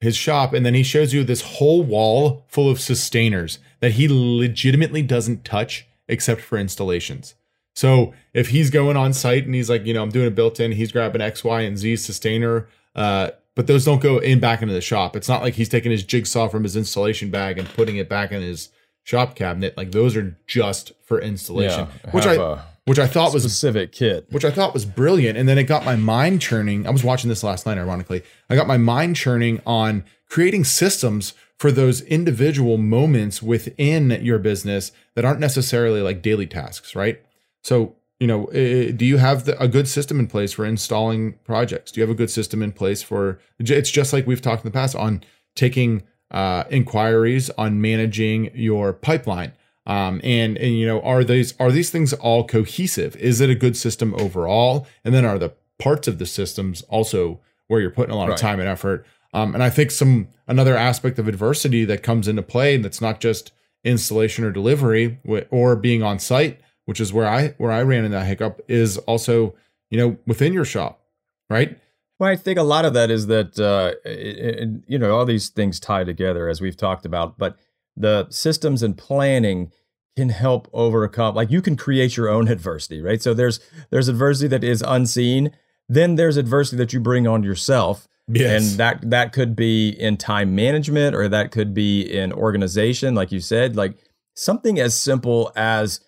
[0.01, 4.07] his shop and then he shows you this whole wall full of Systainers that he
[4.09, 7.35] legitimately doesn't touch except for installations.
[7.75, 10.73] So if he's going on site and he's like, you know, I'm doing a built-in,
[10.73, 14.73] he's grabbing X, Y, and Z Systainer, uh, but those don't go in back into
[14.73, 15.15] the shop.
[15.15, 18.31] It's not like he's taking his jigsaw from his installation bag and putting it back
[18.31, 18.69] in his
[19.03, 19.77] shop cabinet.
[19.77, 23.49] Like those are just for installation, Yeah, which I a which I thought was a
[23.49, 24.25] specific kit.
[24.31, 25.37] which I thought was brilliant.
[25.37, 26.85] And then it got my mind churning.
[26.85, 28.21] I was watching this last night, ironically.
[28.49, 34.91] I got my mind churning on creating systems for those individual moments within your business
[35.15, 37.21] that aren't necessarily like daily tasks, right?
[37.63, 41.93] So, you know, do you have the, a good system in place for installing projects?
[41.93, 44.69] Do you have a good system in place for it's just like we've talked in
[44.69, 45.23] the past on
[45.55, 49.53] taking uh, inquiries, on managing your pipeline.
[49.85, 53.15] Um, and and you know, are these are these things all cohesive?
[53.15, 54.87] Is it a good system overall?
[55.03, 58.33] And then are the parts of the systems also where you're putting a lot Right.
[58.35, 59.05] of time and effort?
[59.33, 63.01] Um, and I think some another aspect of adversity that comes into play, and that's
[63.01, 63.51] not just
[63.83, 68.17] installation or delivery or being on site, which is where I where I ran into
[68.17, 69.55] that hiccup, is also
[69.89, 71.01] you know within your shop,
[71.49, 71.77] right?
[72.19, 75.25] Well, I think a lot of that is that uh, it, it- you know all
[75.25, 77.57] these things tie together as we've talked about, but
[77.95, 79.71] the systems and planning
[80.17, 81.35] can help overcome.
[81.35, 83.21] Like you can create your own adversity, right?
[83.21, 85.51] So there's there's adversity that is unseen.
[85.87, 90.55] Then there's adversity that you bring on yourself, and that that could be in time
[90.55, 93.97] management or that could be in organization, like you said, like
[94.35, 95.99] something as simple as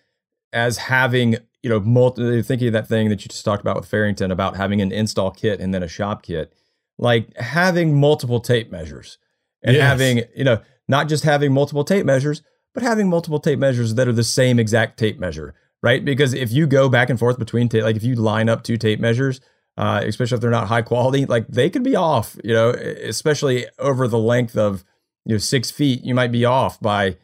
[0.54, 3.86] as having you know multi thinking of that thing that you just talked about with
[3.88, 6.54] Farrington about having an install kit and then a shop kit,
[6.98, 9.17] like having multiple tape measures
[9.63, 9.84] and Yes.
[9.84, 10.62] having you know
[10.93, 12.43] not just having multiple tape measures,
[12.75, 16.06] but having multiple tape measures that are the same exact tape measure, right?
[16.06, 18.77] Because if you go back and forth between tape, like if you line up two
[18.77, 19.41] tape measures,
[19.75, 23.65] uh, especially if they're not high quality, like they could be off, you know, especially
[23.79, 24.84] over the length of
[25.25, 27.17] you know six feet, you might be off by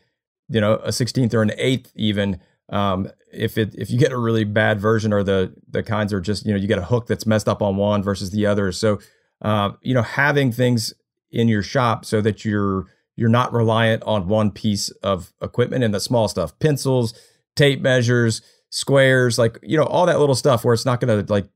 [0.48, 2.40] you know a sixteenth or an eighth even.
[2.70, 6.22] Um, if it if you get a really bad version or the the kinds are
[6.22, 8.72] just you know you get a hook that's messed up on one versus the other,
[8.72, 8.98] so
[9.44, 10.92] uh, you know having things
[11.32, 12.88] in your shop so that you're
[13.20, 17.14] you're not reliant on one piece of equipment and the small stuff, pencils,
[17.56, 21.32] tape measures, squares, like you know all that little stuff where it's not going to
[21.34, 21.48] like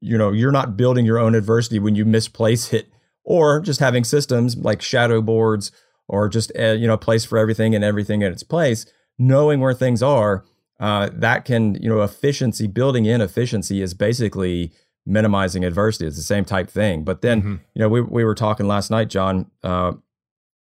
[0.00, 2.86] you know you're not building your own adversity when you misplace it
[3.24, 5.70] or just having systems like shadow boards
[6.08, 8.86] or just uh, you know a place for everything and everything in its place
[9.18, 10.44] knowing where things are
[10.80, 14.72] uh, that can you know efficiency building in efficiency is basically
[15.06, 17.60] minimizing adversity it's the same type thing but then Mhm.
[17.74, 19.92] you know we, we were talking last night john uh,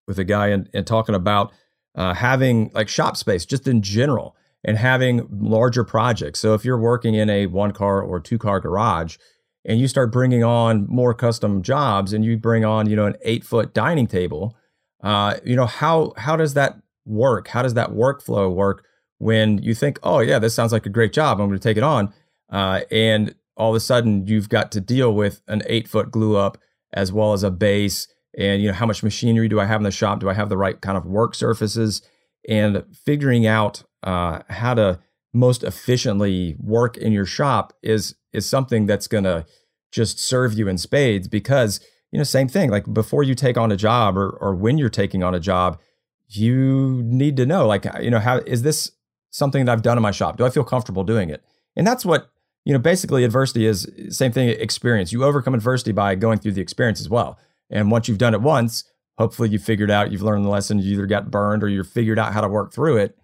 [0.06, 1.52] with a guy and, and talking about
[1.94, 6.40] uh, having like shop space just in general and having larger projects.
[6.40, 9.16] So if you're working in a one car or two car garage
[9.64, 13.16] and you start bringing on more custom jobs and you bring on, you know, an
[13.22, 14.56] eight foot dining table,
[15.02, 17.48] uh, you know, how, how does that work?
[17.48, 18.84] How does that workflow work
[19.18, 21.40] when you think, oh yeah, this sounds like a great job.
[21.40, 22.12] I'm going to take it on.
[22.50, 26.36] Uh, and all of a sudden you've got to deal with an eight foot glue
[26.36, 26.58] up
[26.92, 29.84] as well as a base and you know how much machinery do i have in
[29.84, 30.20] the shop?
[30.20, 32.02] Do i have the right kind of work surfaces?
[32.48, 35.00] And figuring out uh, how to
[35.32, 39.44] most efficiently work in your shop is is something that's going to
[39.90, 41.80] just serve you in spades because
[42.12, 44.88] you know same thing like before you take on a job or or when you're
[44.88, 45.80] taking on a job
[46.28, 48.92] you need to know like you know how is this
[49.30, 50.36] something that I've done in my shop?
[50.36, 51.42] Do I feel comfortable doing it?
[51.76, 52.30] And that's what
[52.64, 55.12] you know basically adversity is same thing experience.
[55.12, 57.38] You overcome adversity by going through the experience as well
[57.70, 58.84] and once you've done it once
[59.18, 62.18] hopefully you figured out you've learned the lesson you either got burned or you've figured
[62.18, 63.16] out how to work through it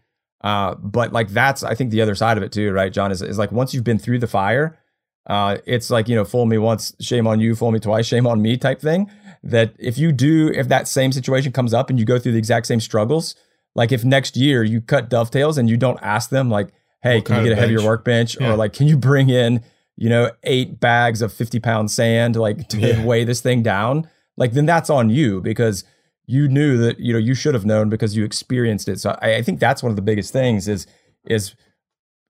[0.42, 3.20] uh, but like that's i think the other side of it too right john is,
[3.22, 4.78] is like once you've been through the fire
[5.26, 8.26] uh, it's like you know, fool me once, shame on you; fool me twice, shame
[8.26, 9.08] on me, type thing.
[9.44, 12.38] That if you do, if that same situation comes up and you go through the
[12.38, 13.36] exact same struggles,
[13.74, 16.70] like if next year you cut dovetails and you don't ask them, like,
[17.02, 18.52] hey, What can you get a of heavier workbench, Yeah.
[18.52, 19.62] or like, can you bring in,
[19.94, 23.04] you know, eight bags of fifty pound sand, like to Yeah.
[23.04, 24.08] weigh this thing down?
[24.40, 25.84] Like then that's on you because
[26.26, 28.98] you knew that you know you should have known because you experienced it.
[28.98, 30.86] So I, I think that's one of the biggest things is
[31.26, 31.54] is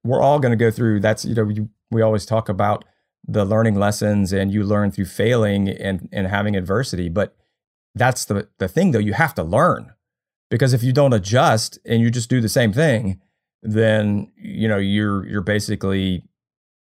[0.02, 1.00] we're all going to go through.
[1.00, 2.84] That's you know you, we always talk about
[3.26, 7.08] the learning lessons and you learn through failing and and having adversity.
[7.08, 7.36] But
[7.94, 8.98] that's the the thing though.
[8.98, 9.92] You have to learn
[10.50, 13.20] because if you don't adjust and you just do the same thing,
[13.62, 16.24] then you know you're you're basically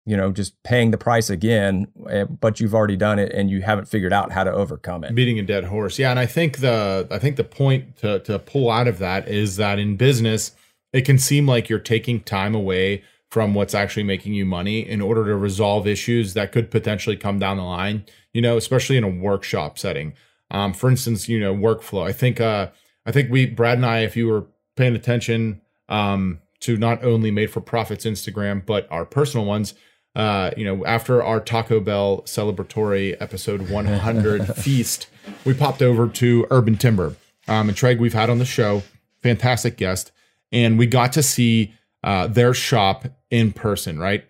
[0.07, 1.87] you know just paying the price again.
[2.11, 5.15] eh, But you've already done it and you haven't figured out how to overcome it.
[5.15, 5.99] beating a dead horse.
[5.99, 9.29] Yeah, and I think the I think the point to to pull out of that
[9.29, 10.53] is that in business,
[10.93, 15.01] it can seem like you're taking time away from what's actually making you money in
[15.01, 18.05] order to resolve issues that could potentially come down the line.
[18.33, 20.13] You know, especially in a workshop setting.
[20.51, 22.05] Um, for instance, you know, workflow.
[22.07, 22.69] I think uh,
[23.07, 27.31] I think we Brad and I, if you were paying attention um, to not only
[27.31, 29.75] Made for Profits Instagram but our personal ones,
[30.15, 35.09] uh, you know, after our Taco Bell celebratory episode 100 feast,
[35.45, 37.17] we popped over to Urban Timber.
[37.49, 38.83] Um, and Treg, we've had on the show,
[39.23, 40.13] fantastic guest,
[40.53, 44.25] and we got to see uh, their shop in person, right?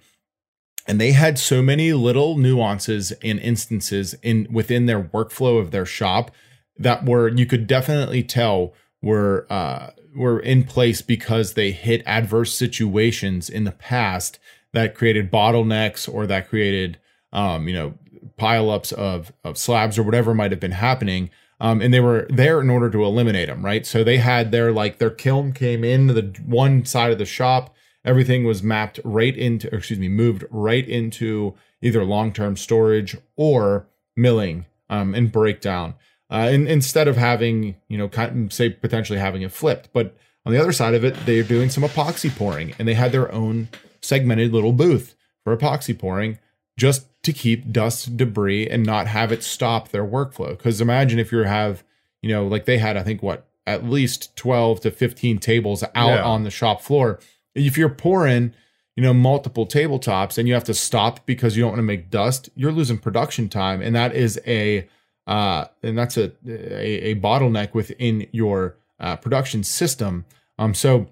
[0.86, 5.86] And they had so many little nuances and instances in within their workflow of their
[5.86, 6.30] shop
[6.76, 12.52] that were you could definitely tell were uh, were in place because they hit adverse
[12.52, 14.38] situations in the past
[14.74, 16.98] that created bottlenecks or that created
[17.32, 17.94] um, you know
[18.38, 21.30] pileups of of slabs or whatever might have been happening.
[21.60, 23.86] Um, and they were there in order to eliminate them, right?
[23.86, 27.74] So they had their like their kiln came in the one side of the shop.
[28.04, 33.88] Everything was mapped right into, excuse me, moved right into either long term storage or
[34.16, 35.94] milling um, and breakdown.
[36.30, 38.10] Uh, and instead of having, you know,
[38.50, 41.84] say potentially having it flipped, but on the other side of it, they're doing some
[41.84, 43.68] epoxy pouring, and they had their own
[44.04, 46.38] segmented little booth for epoxy pouring,
[46.76, 50.50] just to keep dust, debris, and not have it stop their workflow.
[50.50, 51.82] Because imagine if you have,
[52.22, 56.16] you know, like they had, I think what at least twelve to fifteen tables out
[56.18, 56.22] Yeah.
[56.24, 57.18] on the shop floor.
[57.54, 58.52] If you're pouring,
[58.96, 62.10] you know, multiple tabletops and you have to stop because you don't want to make
[62.10, 64.86] dust, you're losing production time, and that is a
[65.26, 70.24] uh, and that's a, a a bottleneck within your uh, production system.
[70.58, 71.06] Um, so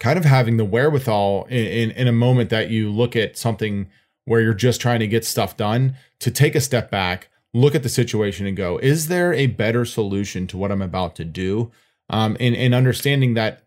[0.00, 3.88] kind of having the wherewithal in, in in a moment that you look at something
[4.24, 7.82] where you're just trying to get stuff done to take a step back, look at
[7.82, 11.70] the situation, and go, is there a better solution to what I'm about to do?
[12.10, 13.62] Um, and and understanding that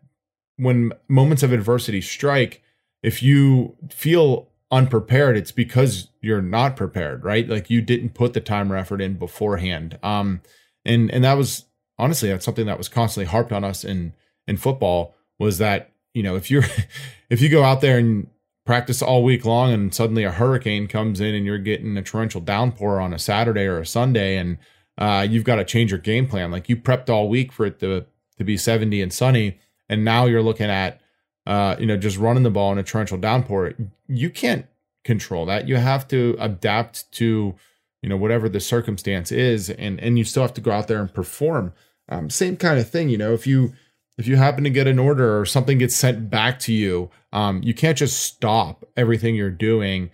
[0.58, 2.62] when moments of adversity strike,
[3.02, 7.48] if you feel unprepared, it's because you're not prepared, right?
[7.48, 10.00] Like you didn't put the time or effort in beforehand.
[10.02, 10.42] Um,
[10.86, 11.66] and and that was
[11.98, 14.14] honestly that's something that was constantly harped on us in
[14.48, 16.64] in football was that you know if you're
[17.30, 18.28] if you go out there and
[18.66, 22.40] practice all week long and suddenly a hurricane comes in and you're getting a torrential
[22.40, 24.58] downpour on a Saturday or a Sunday and
[24.98, 26.52] uh, you've got to change your game plan.
[26.52, 28.06] Like you prepped all week for it to
[28.38, 31.02] to be 70 and sunny, and now you're looking at
[31.46, 33.74] uh, you know just running the ball in a torrential downpour.
[34.08, 34.66] You can't
[35.04, 35.68] control that.
[35.68, 37.56] You have to adapt to
[38.02, 41.00] you know whatever the circumstance is, and and you still have to go out there
[41.00, 41.74] and perform.
[42.10, 43.34] Um, same kind of thing, you know.
[43.34, 43.74] If you
[44.18, 47.62] if you happen to get an order or something gets sent back to you, um,
[47.64, 50.12] you can't just stop everything you're doing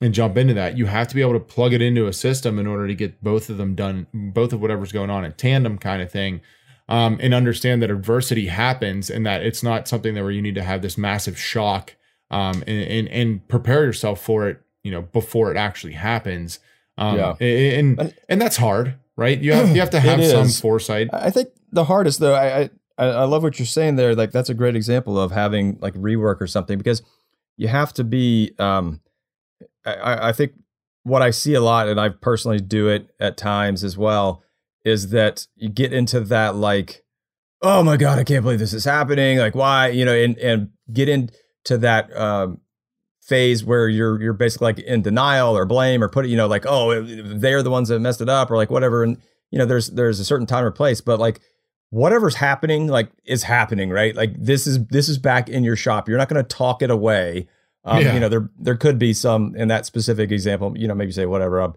[0.00, 0.76] and jump into that.
[0.76, 3.22] You have to be able to plug it into a system in order to get
[3.22, 6.40] both of them done, both of whatever's going on in tandem, kind of thing.
[6.88, 10.54] Um, and understand that adversity happens and that it's not something that where you need
[10.54, 11.96] to have this massive shock
[12.30, 16.60] um, and, and and prepare yourself for it, you know, before it actually happens.
[16.98, 17.34] Um, Yeah.
[17.40, 19.36] and, and and that's hard, right?
[19.36, 20.60] You have you have to have some is.
[20.60, 21.08] foresight.
[21.12, 24.14] I think the hardest though, I, I I I love what you're saying there.
[24.14, 27.02] Like that's a great example of having like rework or something because
[27.56, 28.52] you have to be.
[28.58, 29.00] Um,
[29.84, 30.52] I- I, think
[31.04, 34.42] what I see a lot, and I personally do it at times as well,
[34.84, 37.04] is that you get into that like,
[37.62, 39.38] oh my god, I can't believe this is happening.
[39.38, 42.60] Like why, you know, and and get into that um,
[43.22, 46.48] phase where you're you're basically like in denial or blame or put it, you know,
[46.48, 49.18] like oh they're the ones that messed it up or like whatever, and
[49.50, 51.40] you know there's there's a certain time or place, but like
[51.90, 56.08] whatever's happening like is happening right like this is this is back in your shop
[56.08, 57.46] you're not going to talk it away
[57.84, 58.14] um, Yeah.
[58.14, 61.26] you know there there could be some in that specific example you know maybe say
[61.26, 61.76] whatever i'll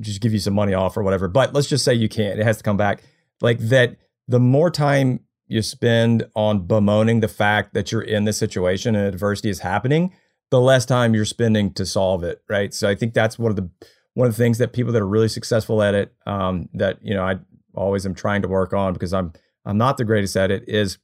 [0.00, 2.44] just give you some money off or whatever but let's just say you can't it
[2.44, 3.02] has to come back
[3.40, 3.96] like that
[4.28, 9.06] the more time you spend on bemoaning the fact that you're in this situation and
[9.06, 10.12] adversity is happening
[10.50, 12.72] the less time you're spending to solve it, right?
[12.72, 13.68] So I think that's one of the
[14.14, 17.14] one of the things that people that are really successful at it, um, that you
[17.14, 17.36] know, I
[17.74, 19.32] always am trying to work on because I'm
[19.66, 20.98] I'm not the greatest at it is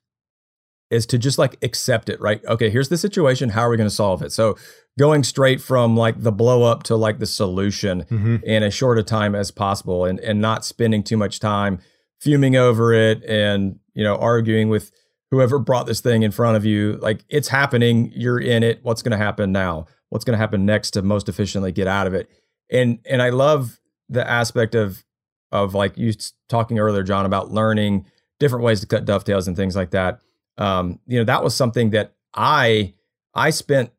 [0.90, 2.44] is to just like accept it, right?
[2.44, 3.48] Okay, here's the situation.
[3.48, 4.30] How are we going to solve it?
[4.30, 4.56] So
[4.98, 8.36] going straight from like the blow up to like the solution mm-hmm.
[8.44, 11.78] in as short a time as possible and and not spending too much time
[12.20, 14.92] fuming over it and you know arguing with
[15.30, 19.02] whoever brought this thing in front of you like it's happening you're in it what's
[19.02, 22.14] going to happen now what's going to happen next to most efficiently get out of
[22.14, 22.28] it
[22.70, 25.04] and and i love the aspect of
[25.50, 26.12] of like you
[26.48, 28.04] talking earlier john about learning
[28.42, 30.18] different ways to cut dovetails and things like that.
[30.58, 32.92] Um you know that was something that i
[33.34, 33.90] i spent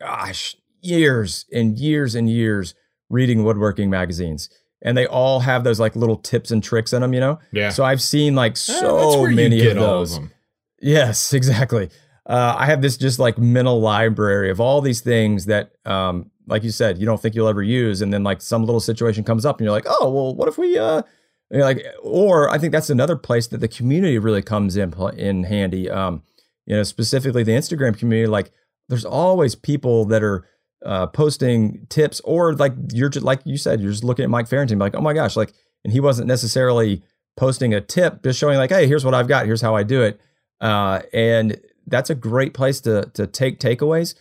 [0.00, 2.74] gosh years and years and years
[3.10, 4.48] reading woodworking magazines.
[4.82, 7.38] And they all have those like little tips and tricks in them you know?
[7.50, 7.70] Yeah.
[7.70, 10.18] So i've seen like so many of those.
[10.18, 10.30] of
[10.80, 11.90] Yes, exactly.
[12.24, 16.64] Uh, I have this just like mental library of all these things that, um, like
[16.64, 19.46] you said, you don't think you'll ever use, and then like some little situation comes
[19.46, 21.02] up, and you're like, oh, well, what if we, uh,
[21.50, 25.90] like, or I think that's another place that the community really comes in in handy.
[25.90, 26.22] Um,
[26.66, 28.28] you know, specifically the Instagram community.
[28.28, 28.50] Like,
[28.88, 30.46] there's always people that are
[30.84, 34.48] uh, posting tips, or like you're just like you said, you're just looking at Mike
[34.48, 35.52] Farrington, like, oh my gosh, like,
[35.84, 37.02] and he wasn't necessarily
[37.36, 40.02] posting a tip, just showing like, hey, here's what I've got, here's how I do
[40.02, 40.20] it
[40.60, 44.14] uh, and that's a great place to to take takeaways,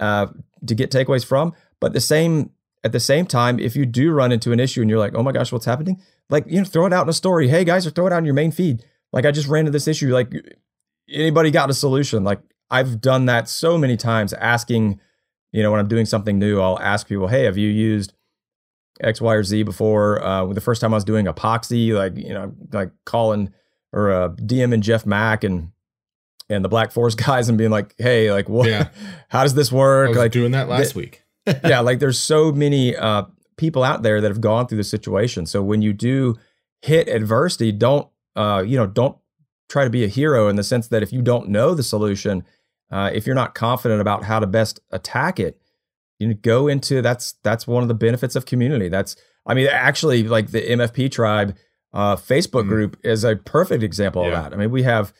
[0.00, 0.28] uh,
[0.66, 1.54] to get takeaways from.
[1.80, 2.50] But the same
[2.84, 5.22] at the same time, if you do run into an issue and you're like, oh
[5.22, 6.00] my gosh, what's happening?
[6.32, 7.48] Like, you know, throw it out in a story.
[7.48, 8.84] Hey guys, or throw it out in your main feed.
[9.12, 10.12] Like I just ran into this issue.
[10.12, 10.32] Like
[11.08, 12.24] anybody got a solution?
[12.24, 14.98] Like I've done that so many times asking,
[15.52, 18.14] you know, when I'm doing something new, I'll ask people, hey, have you used
[19.02, 20.24] X, Y, or Z before?
[20.24, 23.52] Uh, the first time I was doing epoxy, like, you know, like calling
[23.92, 25.70] or uh, DM and Jeff Mack and
[26.48, 28.88] and the Black Forest guys and being like, hey, like what yeah.
[29.28, 30.16] how does this work?
[30.16, 31.22] like doing that last week.
[31.64, 33.24] yeah, like there's so many uh,
[33.62, 35.46] people out there that have gone through the situation.
[35.46, 36.36] So when you do
[36.82, 39.16] hit adversity, don't uh, you know, don't
[39.68, 42.44] try to be a hero in the sense that if you don't know the solution,
[42.90, 45.60] uh, if you're not confident about how to best attack it,
[46.18, 48.88] you go into that's that's one of the benefits of community.
[48.88, 49.14] That's
[49.46, 51.56] I mean, actually, like the MFP tribe
[51.92, 52.68] uh, Facebook mm.
[52.68, 54.28] group is a perfect example yeah.
[54.28, 54.52] of that.
[54.52, 55.12] I mean, we have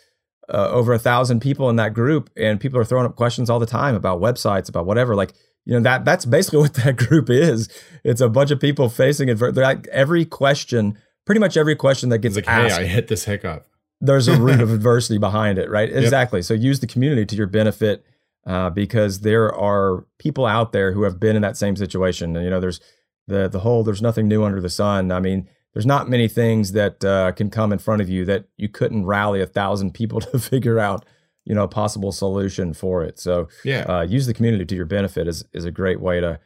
[0.53, 3.61] uh, over a thousand people in that group, and people are throwing up questions all
[3.61, 5.15] the time about websites, about whatever.
[5.15, 5.33] Like
[5.65, 7.69] you know that that's basically what that group is.
[8.05, 9.41] It's a bunch of people facing it.
[9.41, 13.25] Like every question, pretty much every question that gets like, asked, hey, I hit this
[13.25, 13.67] hiccup.
[14.01, 15.89] There's a root of adversity behind it, right?
[15.89, 16.03] Yep.
[16.03, 16.43] Exactly.
[16.43, 18.05] So use the community to your benefit
[18.47, 22.35] uh, because there are people out there who have been in that same situation.
[22.37, 22.81] And, you know, there's
[23.29, 25.13] the the whole there's nothing new under the sun.
[25.13, 28.47] I mean, there's not many things that uh, can come in front of you that
[28.57, 31.05] you couldn't rally a thousand people to figure out
[31.45, 33.19] you know a possible solution for it.
[33.19, 33.83] So yeah.
[33.83, 36.39] uh, use the community to your benefit is is a great way to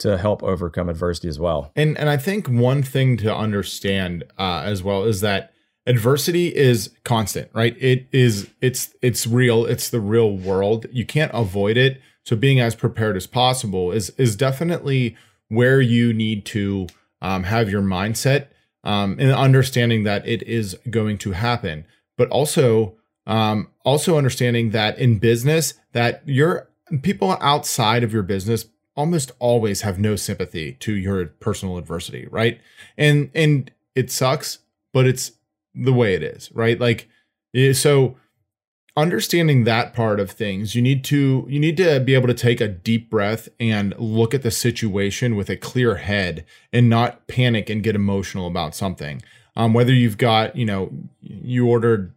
[0.00, 1.70] to help overcome adversity as well.
[1.76, 5.52] And and i think one thing to understand uh, as well is that
[5.86, 7.76] adversity is constant right?
[7.80, 10.86] It is it's it's real it's the real world.
[10.90, 12.00] You can't avoid it.
[12.24, 15.16] So being as prepared as possible is is definitely
[15.48, 16.86] where you need to
[17.20, 18.48] um, have your mindset
[18.84, 21.86] um, and understanding that it is going to happen,
[22.16, 22.96] but also
[23.26, 26.68] um, also understanding that in business that your
[27.02, 32.60] people outside of your business almost always have no sympathy to your personal adversity, right?
[32.98, 34.58] And and it sucks,
[34.92, 35.32] but it's
[35.74, 36.78] the way it is, right?
[36.78, 37.08] Like
[37.54, 38.16] eh, so
[38.96, 42.60] understanding that part of things you need to you need to be able to take
[42.60, 46.44] a deep breath and look at the situation with a clear head
[46.74, 49.22] and not panic and get emotional about something
[49.56, 50.92] um, whether you've got you know
[51.22, 52.12] you ordered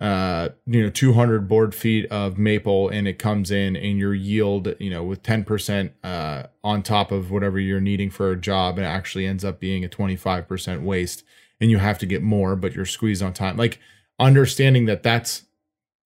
[0.00, 4.74] uh you know 200 board feet of maple and it comes in and your yield
[4.80, 8.84] you know with 10% uh on top of whatever you're needing for a job and
[8.84, 11.22] it actually ends up being a 25% waste
[11.60, 13.78] and you have to get more but you're squeezed on time like
[14.18, 15.44] understanding that that's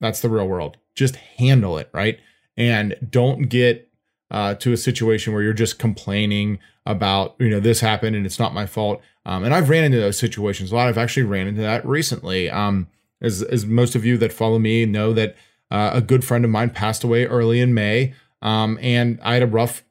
[0.00, 0.76] that's the real world.
[0.94, 2.18] Just handle it, right?
[2.56, 3.88] And don't get
[4.30, 8.38] uh, to a situation where you're just complaining about, you know, this happened and it's
[8.38, 9.00] not my fault.
[9.24, 10.88] Um, and I've ran into those situations a lot.
[10.88, 12.50] I've actually ran into that recently.
[12.50, 12.88] Um,
[13.20, 15.36] as, as most of you that follow me know that
[15.70, 18.14] uh, a good friend of mine passed away early in May.
[18.40, 19.84] Um, and I had a rough,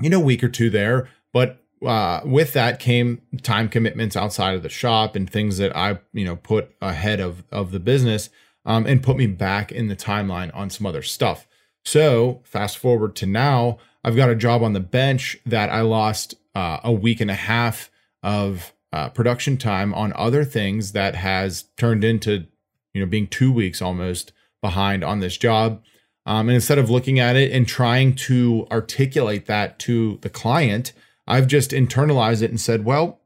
[0.00, 1.08] you know, week or two there.
[1.32, 5.98] But uh, with that came time commitments outside of the shop and things that I,
[6.12, 8.30] you know, put ahead of of the business
[8.64, 11.48] um, and put me back in the timeline on some other stuff.
[11.84, 16.34] So fast forward to now, I've got a job on the bench that I lost
[16.54, 17.90] uh, a week and a half
[18.22, 22.46] of uh, production time on other things that has turned into
[22.94, 25.82] you know being two weeks almost behind on this job.
[26.24, 30.92] Um, and instead of looking at it and trying to articulate that to the client,
[31.26, 33.20] I've just internalized it and said, well,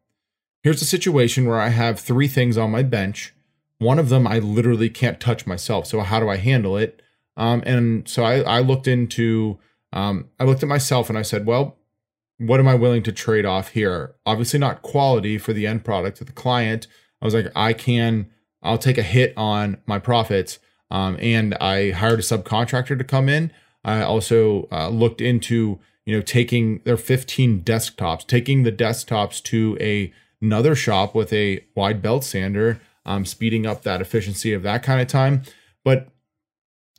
[0.62, 3.34] here's a situation where I have three things on my bench.
[3.78, 5.86] One of them I literally can't touch myself.
[5.86, 7.02] So how do I handle it?
[7.36, 9.58] Um, and so I, I looked into,
[9.92, 11.76] um, I looked at myself and I said, well,
[12.39, 14.14] what am I willing to trade off here?
[14.24, 16.87] Obviously, not quality for the end product to the client.
[17.20, 18.30] I was like, I can,
[18.62, 20.59] I'll take a hit on my profits.
[20.91, 23.53] Um, and I hired a subcontractor to come in.
[23.84, 29.76] I also uh, looked into, you know, taking their 15 desktops, taking the desktops to
[29.80, 30.12] a
[30.43, 35.01] another shop with a wide belt sander, um, speeding up that efficiency of that kind
[35.01, 35.43] of time.
[35.82, 36.09] But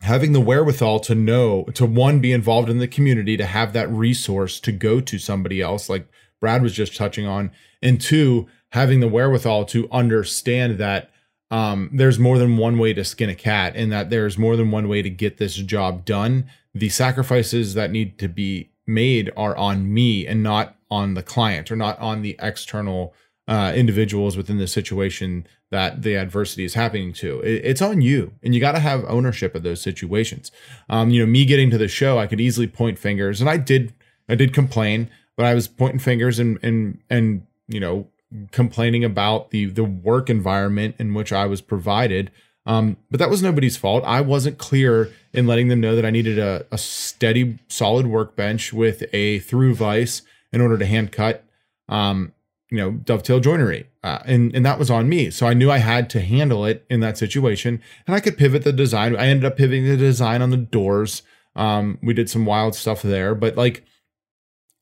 [0.02, 3.90] having the wherewithal to know to one be involved in the community to have that
[3.90, 6.08] resource to go to somebody else like
[6.40, 11.10] brad was just touching on and two having the wherewithal to understand that
[11.50, 14.72] um, there's more than one way to skin a cat and that there's more than
[14.72, 16.50] one way to get this job done.
[16.74, 21.72] The sacrifices that need to be made are on me and not on the client
[21.72, 23.14] or not on the external
[23.48, 27.40] uh, individuals within the situation that the adversity is happening to.
[27.42, 30.52] It, it's on you, and you got to have ownership of those situations.
[30.90, 33.58] Um, you know, me getting to the show, I could easily point fingers, and I
[33.58, 33.94] did.
[34.30, 38.08] I did complain, but I was pointing fingers and and and you know
[38.52, 42.32] complaining about the the work environment in which I was provided.
[42.66, 44.04] Um, but that was nobody's fault.
[44.06, 48.74] I wasn't clear in letting them know that I needed a, a steady, solid workbench
[48.74, 50.22] with a through vise
[50.52, 51.46] in order to hand cut
[51.88, 52.34] um,
[52.70, 55.30] you know dovetail joinery uh, and and that was on me.
[55.30, 58.64] So i knew i had to handle it in that situation and i could pivot
[58.64, 59.16] the design.
[59.16, 61.24] I ended up pivoting the design on the doors.
[61.56, 63.84] Um, we did some wild stuff there but like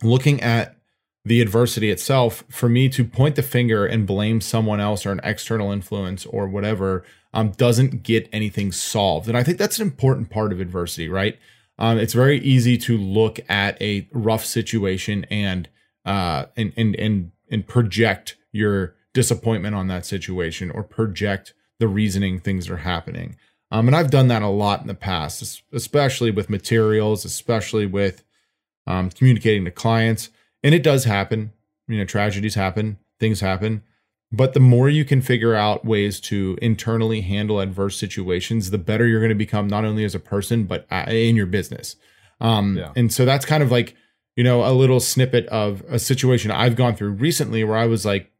[0.04, 0.78] looking at
[1.24, 5.22] the adversity itself for me to point the finger and blame someone else or an
[5.24, 9.28] external influence or whatever um, doesn't get anything solved.
[9.28, 11.38] And i think that's an important part of adversity right?
[11.78, 15.70] Um, it's very easy to look at a rough situation and
[16.06, 22.40] uh, and and and and project your disappointment on that situation or project the reasoning
[22.40, 23.36] things are happening.
[23.72, 28.24] Um, and I've done that a lot in the past, especially with materials, especially with
[28.88, 30.30] um, communicating to clients.
[30.64, 31.52] And it does happen.
[31.88, 33.84] You know, tragedies happen, things happen.
[34.32, 39.08] But the more you can figure out ways to internally handle adverse situations, the better
[39.08, 41.96] you're going to become, not only as a person, but uh, in your business.
[42.42, 42.92] Um, yeah.
[42.96, 43.96] And so that's kind of like
[44.36, 48.06] you know, a little snippet of a situation I've gone through recently where I was
[48.06, 48.32] like,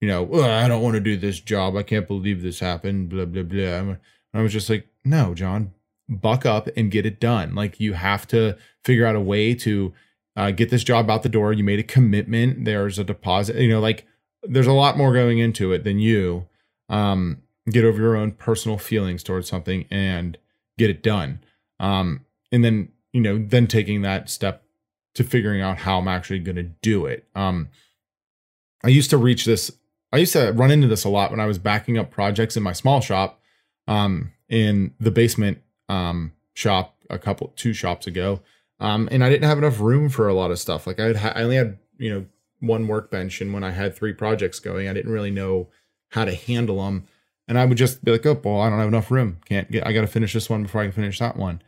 [0.00, 1.76] you know, I don't want to do this job.
[1.76, 3.08] I can't believe this happened.
[3.08, 3.60] Blah blah blah.
[3.60, 3.98] And
[4.34, 5.72] I was just like, no, John,
[6.08, 7.54] buck up and get it done.
[7.54, 9.92] Like you have to figure out a way to
[10.36, 11.52] uh, get this job out the door.
[11.52, 12.64] You made a commitment.
[12.64, 13.56] There's a deposit.
[13.56, 14.06] You know, like
[14.42, 16.46] there's a lot more going into it than you.
[16.88, 20.36] Um, get over your own personal feelings towards something and
[20.76, 21.40] get it done.
[21.78, 24.64] Um, and then you know, then taking that step
[25.14, 27.26] to figuring out how I'm actually going to do it.
[27.34, 27.68] Um,
[28.84, 29.70] I used to reach this.
[30.12, 32.62] I used to run into this a lot when I was backing up projects in
[32.62, 33.40] my small shop,
[33.86, 35.58] um, in the basement
[35.88, 38.40] um, shop a couple two shops ago,
[38.78, 40.86] um, and I didn't have enough room for a lot of stuff.
[40.86, 42.26] Like I had, I only had you know
[42.60, 45.68] one workbench, and when I had three projects going, I didn't really know
[46.10, 47.06] how to handle them,
[47.46, 49.38] and I would just be like, oh, well, I don't have enough room.
[49.44, 49.86] Can't get.
[49.86, 51.62] I got to finish this one before I can finish that one.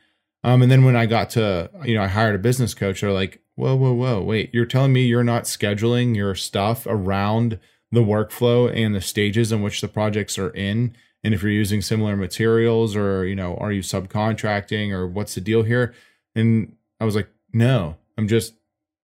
[0.44, 3.12] Um, and then when I got to, you know, I hired a business coach, they're
[3.12, 7.58] like, whoa, whoa, whoa, wait, you're telling me you're not scheduling your stuff around
[7.92, 10.96] the workflow and the stages in which the projects are in?
[11.22, 15.40] And if you're using similar materials or, you know, are you subcontracting or what's the
[15.40, 15.94] deal here?
[16.34, 18.54] And I was like, no, I'm just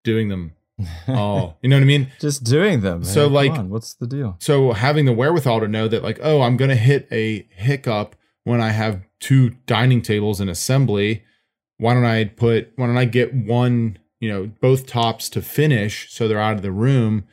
[0.02, 0.52] doing them
[1.06, 1.58] all.
[1.62, 2.08] You know what I mean?
[2.20, 3.04] just doing them.
[3.04, 4.36] So, like, what's the deal?
[4.40, 8.16] So, having the wherewithal to know that, like, oh, I'm going to hit a hiccup
[8.44, 11.24] when I have two dining tables in assembly
[11.78, 16.12] why don't I put why don't I get one, you know, both tops to finish
[16.12, 17.24] so they're out of the room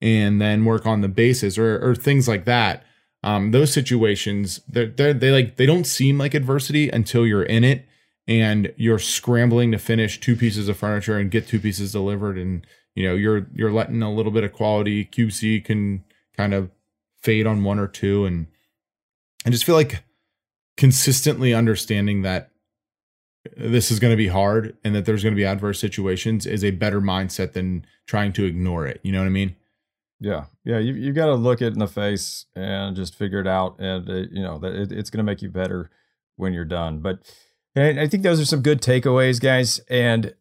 [0.00, 2.84] and then work on the bases or or things like that.
[3.24, 7.62] Um, those situations they're, they're they like they don't seem like adversity until you're in
[7.64, 7.86] it
[8.26, 12.66] and you're scrambling to finish two pieces of furniture and get two pieces delivered and
[12.96, 16.04] you know you're you're letting a little bit of quality QC can
[16.36, 16.70] kind of
[17.22, 18.48] fade on one or two and
[19.46, 20.02] I just feel like
[20.76, 22.50] consistently understanding that
[23.56, 26.64] this is going to be hard and that there's going to be adverse situations is
[26.64, 29.00] a better mindset than trying to ignore it.
[29.02, 29.56] You know what I mean?
[30.20, 30.78] Yeah, yeah.
[30.78, 34.08] You you got to look it in the face and just figure it out, and
[34.08, 35.90] it, you know that it, it's going to make you better
[36.36, 37.00] when you're done.
[37.00, 37.18] But
[37.74, 39.80] I think those are some good takeaways, guys.
[39.90, 40.34] And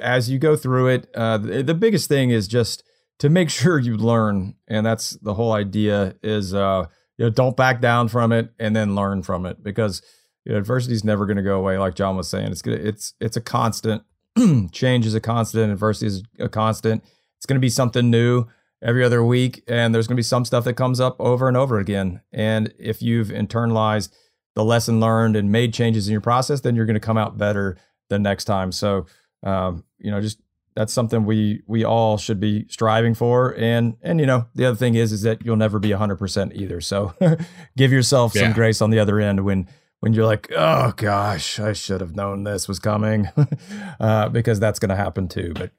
[0.00, 2.84] as you go through it, uh, the, the biggest thing is just
[3.18, 6.14] to make sure you learn, and that's the whole idea.
[6.22, 6.86] Is uh,
[7.18, 10.00] you know, don't back down from it, and then learn from it because
[10.44, 11.76] you know, adversity is never going to go away.
[11.76, 14.02] Like John was saying, it's gonna, it's it's a constant.
[14.72, 15.72] Change is a constant.
[15.72, 17.04] Adversity is a constant.
[17.36, 18.46] It's going to be something new
[18.82, 21.56] every other week, and there's going to be some stuff that comes up over and
[21.56, 22.20] over again.
[22.32, 24.10] And if you've internalized
[24.54, 27.38] the lesson learned and made changes in your process, then you're going to come out
[27.38, 27.76] better
[28.08, 28.72] the next time.
[28.72, 29.06] So,
[29.42, 30.40] um, you know, just
[30.78, 33.52] that's something we we all should be striving for.
[33.58, 36.80] And and you know, the other thing is is that you'll never be 100% either.
[36.80, 37.14] So,
[37.76, 39.66] give yourself some grace on the other end when
[40.00, 43.28] when you're like, oh gosh, I should have known this was coming,
[44.00, 45.52] uh, because that's going to happen too.
[45.54, 45.72] But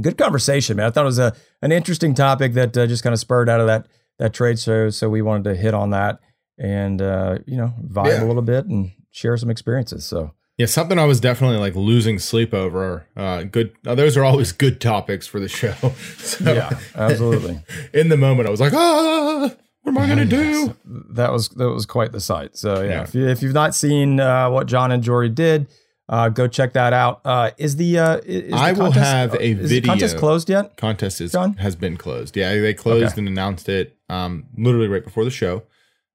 [0.00, 0.86] good conversation, man.
[0.86, 3.60] I thought it was a an interesting topic that uh, just kind of spurred out
[3.60, 3.86] of that
[4.18, 4.88] that trade show.
[4.88, 6.20] So we wanted to hit on that
[6.58, 8.24] and uh, you know vibe Yeah.
[8.24, 10.06] a little bit and share some experiences.
[10.06, 13.06] So Yeah, something I was definitely like losing sleep over.
[13.16, 13.72] Uh, good.
[13.86, 15.74] Uh, those are always good topics for the show.
[16.18, 17.60] So yeah, absolutely.
[17.94, 19.50] in the moment, I was like, ah,
[19.82, 20.76] what am I gonna do?
[21.10, 22.56] that was that was quite the sight.
[22.56, 23.02] So yeah, Yeah.
[23.02, 25.68] if you if you've not seen uh, what John and Jory did,
[26.08, 27.20] uh, go check that out.
[27.24, 30.16] Uh, is the uh, i- is the I will contest- have a is the contest
[30.18, 30.76] closed yet?
[30.76, 31.54] Contest is John?
[31.54, 32.36] has been closed.
[32.36, 33.20] Yeah, they closed Okay.
[33.20, 35.62] and announced it um, literally right before the show.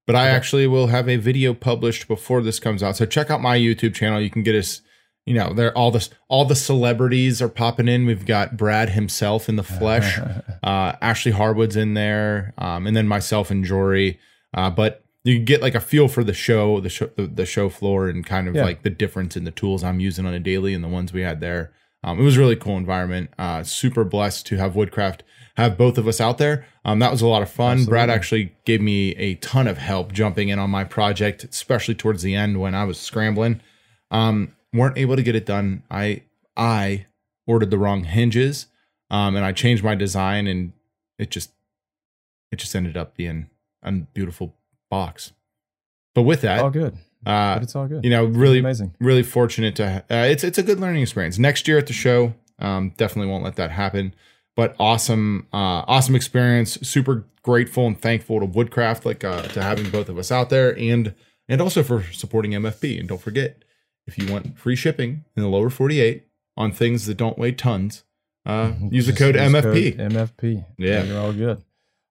[0.08, 2.96] But I actually will have a video published before this comes out.
[2.96, 4.20] So check out my YouTube channel.
[4.20, 4.80] You can get us.
[5.26, 8.06] You know, there all this all the celebrities are popping in.
[8.06, 10.18] We've got Brad himself in the flesh.
[10.62, 14.18] uh, Ashley Harwood's in there, um, and then myself and Jory.
[14.54, 17.44] Uh, but you can get like a feel for the show, the show, the, the
[17.44, 18.64] show floor, and kind of Yeah.
[18.64, 21.20] like the difference in the tools I'm using on a daily and the ones we
[21.20, 21.72] had there.
[22.04, 23.30] Um, it was a really cool environment.
[23.38, 25.24] Uh, super blessed to have Woodcraft
[25.56, 26.64] have both of us out there.
[26.84, 27.84] Um, that was a lot of fun.
[27.84, 32.22] Brad actually gave me a ton of help jumping in on my project, especially towards
[32.22, 33.60] the end when I was scrambling.
[34.12, 35.82] Um, weren't able to get it done.
[35.90, 36.22] I
[36.56, 37.06] I
[37.46, 38.66] ordered the wrong hinges,
[39.10, 40.72] um, and I changed my design, and
[41.18, 41.50] it just
[42.52, 43.50] it just ended up being
[43.82, 44.54] a beautiful
[44.90, 45.32] box.
[46.14, 46.96] But with that, all good,
[47.26, 48.04] uh, but it's all good.
[48.04, 48.94] you know, really amazing.
[49.00, 52.32] really fortunate to uh, it's it's a good learning experience next year at the show
[52.60, 54.14] um definitely won't let that happen
[54.56, 59.88] but awesome uh awesome experience super grateful and thankful to woodcraft like uh to having
[59.90, 61.14] both of us out there and
[61.48, 63.64] and also for supporting mfp and don't forget
[64.06, 66.24] if you want free shipping in the lower 48
[66.56, 68.04] on things that don't weigh tons
[68.46, 70.64] uh use the code use mfp code MFP.
[70.78, 71.02] Yeah.
[71.04, 71.62] you're all good.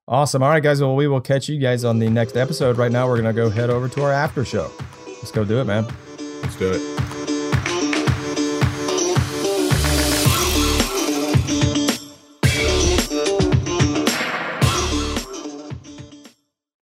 [0.10, 0.42] Awesome.
[0.42, 0.80] All right, guys.
[0.82, 2.78] Well, we will catch you guys on the next episode.
[2.78, 4.72] Right now, we're gonna go head over to our after show.
[5.28, 5.86] Let's go do it, man.
[6.42, 6.97] let's do it